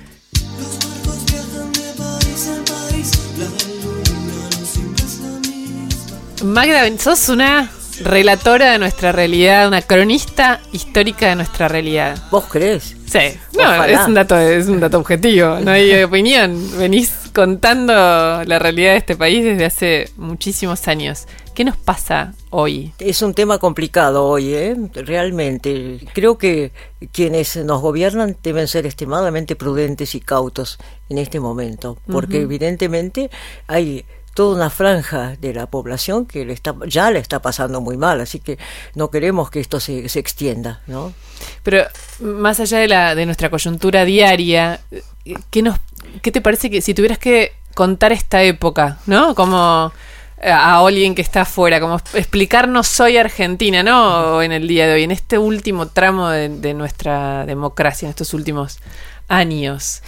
[6.44, 7.68] Magda, sos una
[8.02, 12.18] relatora de nuestra realidad, una cronista histórica de nuestra realidad.
[12.30, 12.96] ¿Vos crees?
[13.06, 16.78] Sí, no, es un dato, es un dato objetivo, no hay opinión.
[16.78, 21.26] Venís contando la realidad de este país desde hace muchísimos años.
[21.54, 22.92] ¿Qué nos pasa hoy?
[22.98, 24.76] Es un tema complicado hoy, ¿eh?
[24.94, 25.98] realmente.
[26.12, 26.70] Creo que
[27.12, 30.78] quienes nos gobiernan deben ser extremadamente prudentes y cautos
[31.08, 33.30] en este momento, porque evidentemente
[33.66, 34.04] hay
[34.38, 38.20] toda una franja de la población que le está, ya le está pasando muy mal,
[38.20, 38.56] así que
[38.94, 41.12] no queremos que esto se, se extienda, ¿no?
[41.64, 41.82] Pero
[42.20, 44.80] más allá de, la, de nuestra coyuntura diaria,
[45.50, 45.80] ¿qué, nos,
[46.22, 49.34] ¿qué te parece que si tuvieras que contar esta época, ¿no?
[49.34, 49.56] Como
[50.40, 54.40] a alguien que está afuera, como explicarnos soy Argentina, ¿no?
[54.40, 58.78] En el día de hoy, en este último tramo de nuestra democracia, en estos últimos
[59.26, 60.00] años.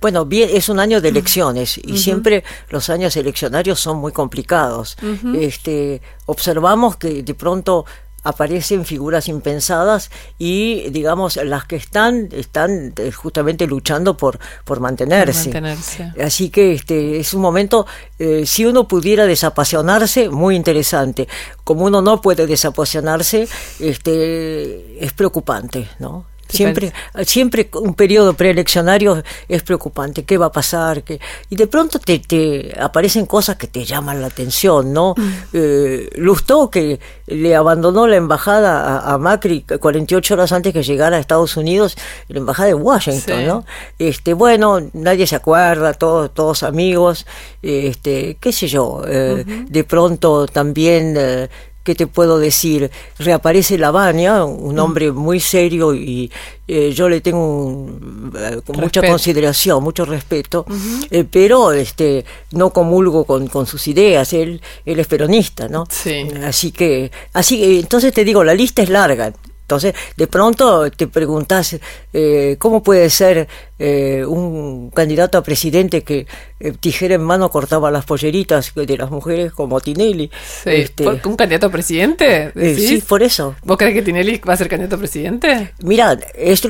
[0.00, 1.98] Bueno, bien, es un año de elecciones y uh -huh.
[1.98, 4.96] siempre los años eleccionarios son muy complicados.
[5.02, 5.38] Uh -huh.
[5.42, 7.84] Este, observamos que de pronto
[8.22, 15.50] aparecen figuras impensadas y digamos las que están están eh, justamente luchando por por mantenerse,
[15.50, 16.12] por mantenerse.
[16.22, 17.86] así que este es un momento
[18.18, 21.28] eh, si uno pudiera desapasionarse muy interesante
[21.64, 23.48] como uno no puede desapasionarse
[23.78, 26.92] este es preocupante no Siempre,
[27.24, 30.24] siempre un periodo preeleccionario es preocupante.
[30.24, 31.02] ¿Qué va a pasar?
[31.02, 31.20] ¿Qué?
[31.48, 35.14] Y de pronto te, te, aparecen cosas que te llaman la atención, ¿no?
[35.16, 35.32] Mm.
[35.52, 41.16] Eh, Lustó, que le abandonó la embajada a, a, Macri 48 horas antes que llegara
[41.16, 41.96] a Estados Unidos,
[42.28, 43.46] la embajada de Washington, sí.
[43.46, 43.64] ¿no?
[43.98, 47.26] Este, bueno, nadie se acuerda, todos, todos amigos,
[47.62, 49.02] este, qué sé yo.
[49.06, 49.68] Eh, uh -huh.
[49.68, 51.14] De pronto también.
[51.16, 51.48] Eh,
[51.90, 52.88] ¿qué te puedo decir?
[53.18, 56.30] Reaparece Lavagna, un hombre muy serio y
[56.68, 61.08] eh, yo le tengo un, eh, con mucha consideración, mucho respeto, uh -huh.
[61.10, 65.84] eh, pero este no comulgo con, con, sus ideas, él, él es peronista, ¿no?
[65.90, 66.28] Sí.
[66.44, 69.32] Así que, así entonces te digo, la lista es larga.
[69.70, 71.76] Entonces, de pronto te preguntas,
[72.12, 73.46] eh, ¿cómo puede ser
[73.78, 76.26] eh, un candidato a presidente que
[76.58, 80.28] eh, tijera en mano cortaba las polleritas de las mujeres como Tinelli?
[80.64, 80.70] Sí.
[80.70, 82.50] Este, ¿Un candidato a presidente?
[82.74, 83.54] Sí, por eso.
[83.62, 85.72] ¿Vos crees que Tinelli va a ser candidato a presidente?
[85.84, 86.68] Mira, esto,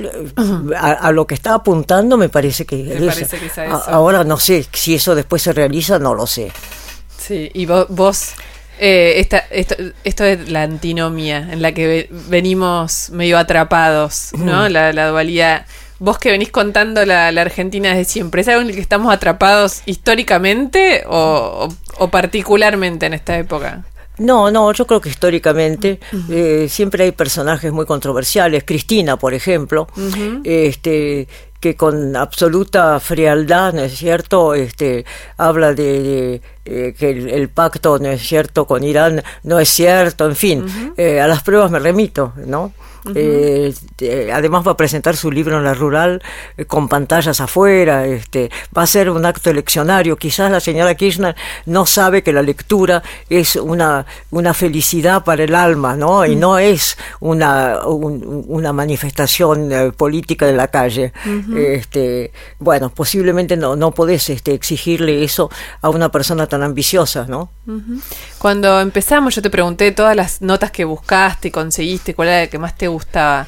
[0.76, 3.64] a, a, lo que está apuntando me parece que, me es, parece que es a
[3.64, 3.82] eso.
[3.86, 6.52] ahora no sé si eso después se realiza, no lo sé.
[7.16, 8.34] Sí, y vos, vos
[8.80, 9.74] eh, esta, esto,
[10.04, 14.68] esto es la antinomia en la que venimos medio atrapados, ¿no?
[14.68, 14.72] Mm.
[14.72, 15.66] La, la, dualidad.
[15.98, 19.12] Vos que venís contando la, la, Argentina desde siempre, ¿es algo en el que estamos
[19.12, 23.84] atrapados históricamente o, o, o particularmente en esta época?
[24.20, 26.34] No, no, yo creo que históricamente uh -huh.
[26.64, 28.64] eh, siempre hay personajes muy controversiales.
[28.64, 30.40] Cristina, por ejemplo, uh -huh.
[30.44, 31.26] este,
[31.60, 35.04] que con absoluta frialdad, ¿no es cierto?, este,
[35.36, 39.68] habla de, de eh, que el, el, pacto, ¿no es cierto?, con Irán no es
[39.68, 40.94] cierto, en fin, uh -huh.
[40.96, 42.72] eh, a las pruebas me remito, ¿no?
[43.14, 46.22] Eh, eh, además va a presentar su libro en la rural
[46.56, 50.16] eh, con pantallas afuera, este, va a ser un acto eleccionario.
[50.16, 51.34] Quizás la señora Kirchner
[51.66, 56.24] no sabe que la lectura es una, una felicidad para el alma, ¿no?
[56.26, 61.12] Y no es una, un- una manifestación eh, política de la calle.
[61.56, 65.50] este, bueno, posiblemente no, no podés este, exigirle eso
[65.82, 67.50] a una persona tan ambiciosa, ¿no?
[68.38, 72.46] Cuando empezamos yo te pregunté todas las notas que buscaste y conseguiste, cuál era la
[72.48, 73.46] que más te gustaba.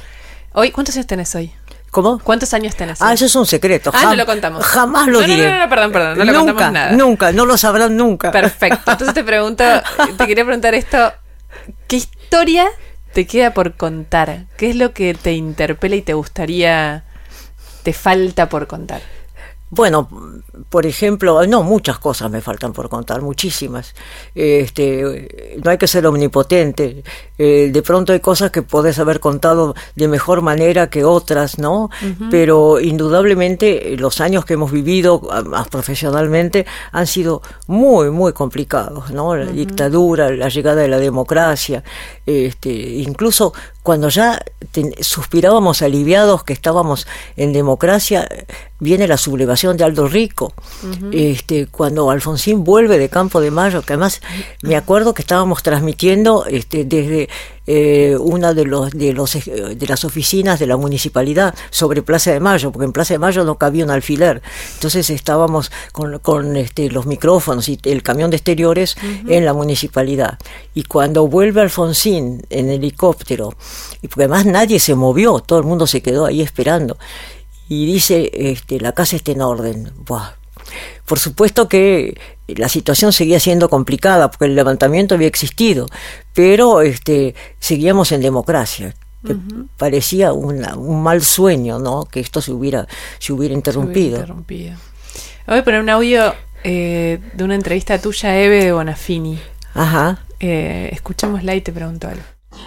[0.52, 1.52] Hoy, ¿cuántos años tenés hoy?
[1.90, 2.18] ¿Cómo?
[2.20, 3.02] ¿Cuántos años tenés?
[3.02, 3.90] Ah, eso es un secreto.
[3.94, 4.64] Ah, no lo contamos.
[4.64, 6.92] Jamás lo No, no, no, no, perdón, perdón, no lo nunca, contamos nada.
[6.92, 8.30] Nunca, no lo sabrán nunca.
[8.30, 8.90] Perfecto.
[8.92, 9.64] Entonces te pregunto,
[10.16, 11.12] te quería preguntar esto,
[11.88, 12.66] ¿qué historia
[13.12, 14.46] te queda por contar?
[14.56, 17.04] ¿Qué es lo que te interpela y te gustaría,
[17.82, 19.02] te falta por contar?
[19.74, 20.06] Bueno,
[20.68, 23.94] por ejemplo, no, muchas cosas me faltan por contar, muchísimas.
[24.34, 27.02] Este, no hay que ser omnipotente.
[27.38, 31.88] Eh, de pronto hay cosas que podés haber contado de mejor manera que otras, ¿no?
[32.30, 38.34] Pero indudablemente eh, los años que hemos vivido ah, más profesionalmente han sido muy, muy
[38.34, 39.34] complicados, ¿no?
[39.34, 41.82] La dictadura, la llegada de la democracia,
[42.26, 47.06] este, incluso cuando ya ten- suspirábamos aliviados que estábamos
[47.36, 48.28] en democracia,
[48.78, 50.52] viene la sublevación de Aldo Rico.
[51.12, 54.20] este, cuando Alfonsín vuelve de Campo de Mayo, que además
[54.62, 57.28] me acuerdo que estábamos transmitiendo este, desde
[57.66, 62.32] eh, una de los de los eh, de las oficinas de la municipalidad sobre Plaza
[62.32, 64.42] de Mayo, porque en Plaza de Mayo no cabía un alfiler.
[64.74, 68.96] Entonces estábamos con, con este, los micrófonos y el camión de exteriores
[69.28, 70.38] en la municipalidad.
[70.74, 73.54] Y cuando vuelve Alfonsín en helicóptero,
[74.00, 76.98] y porque además nadie se movió, todo el mundo se quedó ahí esperando.
[77.68, 79.92] Y dice, este, la casa está en orden.
[80.04, 80.41] Buah.
[81.06, 82.18] Por supuesto que
[82.48, 85.86] la situación seguía siendo complicada porque el levantamiento había existido,
[86.34, 88.94] pero este, seguíamos en democracia.
[89.24, 89.36] Que
[89.76, 92.06] parecía una- un mal sueño, ¿no?
[92.06, 92.88] Que esto se hubiera,
[93.20, 94.16] se hubiera interrumpido.
[94.16, 94.76] Interrumpido.
[95.46, 99.38] Voy a poner un audio eh, de una entrevista tuya a Eve de Bonafini.
[99.74, 100.18] Ajá.
[100.40, 102.22] Eh, escuchémosla y te pregunto algo.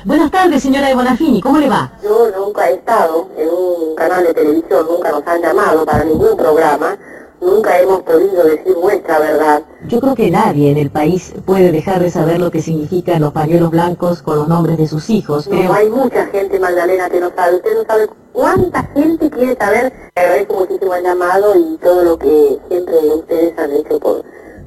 [0.06, 1.92] Buenas tardes, señora de Bonafini, ¿cómo le va?
[2.02, 6.36] Yo nunca he estado en un canal de televisión, nunca nos han llamado para ningún
[6.38, 6.98] programa,
[7.46, 9.64] nunca hemos podido decir nuestra verdad.
[9.88, 13.32] Yo creo que nadie en el país puede dejar de saber lo que significan los
[13.34, 17.20] pañuelos blancos con los nombres de sus hijos, No, pero hay mucha gente, Magdalena, que
[17.20, 17.56] no sabe.
[17.58, 19.94] Usted no sabe cuánta gente quiere saber.
[20.16, 24.24] Le agradezco muchísimo el llamado y todo lo que siempre ustedes han hecho por,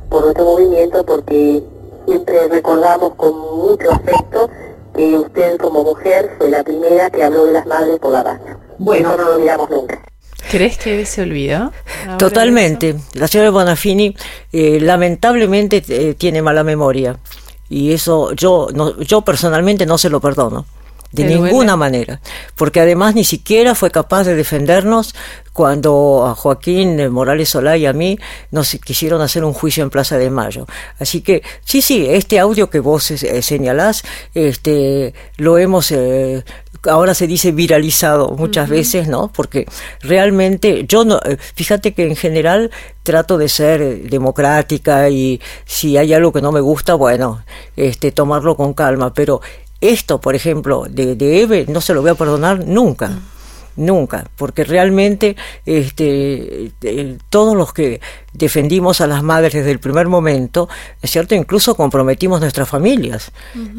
[0.08, 1.62] por nuestro movimiento, porque
[2.06, 4.48] siempre recordamos con mucho afecto
[4.94, 8.58] que usted como mujer fue la primera que habló de las madres por la radio.
[8.78, 9.08] Bueno.
[9.10, 10.02] Eso no lo olvidamos nunca.
[10.50, 11.72] ¿Crees que se olvidó?
[12.18, 12.96] Totalmente.
[13.14, 14.16] La señora Bonafini
[14.52, 17.18] eh, lamentablemente eh, tiene mala memoria
[17.68, 20.66] y eso yo no, yo personalmente no se lo perdono.
[21.12, 21.44] De ¿Te duele?
[21.44, 22.20] ninguna manera,
[22.54, 25.14] porque además ni siquiera fue capaz de defendernos
[25.54, 28.18] cuando a Joaquín eh, Morales Solá y a mí
[28.50, 30.66] nos quisieron hacer un juicio en Plaza de Mayo.
[30.98, 34.02] Así que sí, sí, este audio que vos eh, señalás,
[34.34, 36.44] este, lo hemos eh,
[36.86, 39.28] ahora se dice viralizado muchas veces, ¿no?
[39.32, 39.66] Porque
[40.00, 42.70] realmente yo no, eh, fíjate que en general
[43.02, 47.42] trato de ser eh, democrática y si hay algo que no me gusta, bueno,
[47.76, 49.40] este, tomarlo con calma, pero
[49.80, 53.10] esto, por ejemplo, de, de Eve, no se lo voy a perdonar nunca.
[53.76, 56.72] Nunca, porque realmente este,
[57.30, 58.00] todos los que
[58.32, 60.68] defendimos a las madres desde el primer momento,
[61.00, 63.30] es cierto, incluso comprometimos nuestras familias,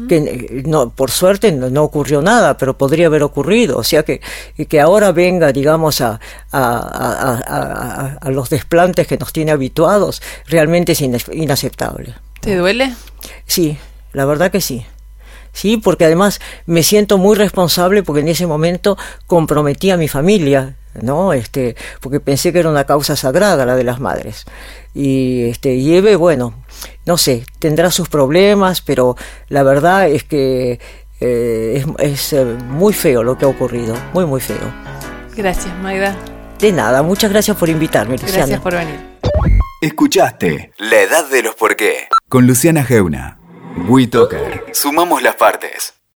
[0.08, 4.02] que eh, no, por suerte no, no ocurrió nada, pero podría haber ocurrido, o sea
[4.02, 4.22] que,
[4.56, 6.18] y que ahora venga, digamos, a,
[6.50, 12.14] a, a- a- los desplantes que nos tiene habituados, realmente es inaceptable.
[12.40, 12.94] ¿Te duele?
[13.46, 13.76] Sí,
[14.14, 14.86] la verdad que sí.
[15.52, 18.96] Sí, porque además me siento muy responsable porque en ese momento
[19.26, 21.32] comprometí a mi familia, ¿no?
[21.32, 24.44] Este, porque pensé que era una causa sagrada la de las madres.
[24.94, 26.54] Y este, y Eve, bueno,
[27.06, 29.16] no sé, tendrá sus problemas, pero
[29.48, 30.80] la verdad es que
[31.20, 34.72] eh, es, es, eh, muy feo lo que ha ocurrido, muy, muy feo.
[35.36, 36.16] Gracias, Magda.
[36.58, 38.36] De nada, muchas gracias por invitarme, Luciana.
[38.36, 39.10] Gracias por venir.
[39.80, 43.39] Escuchaste La Edad de los Por qué con Luciana Geuna.
[44.72, 45.99] Sumamos las partes.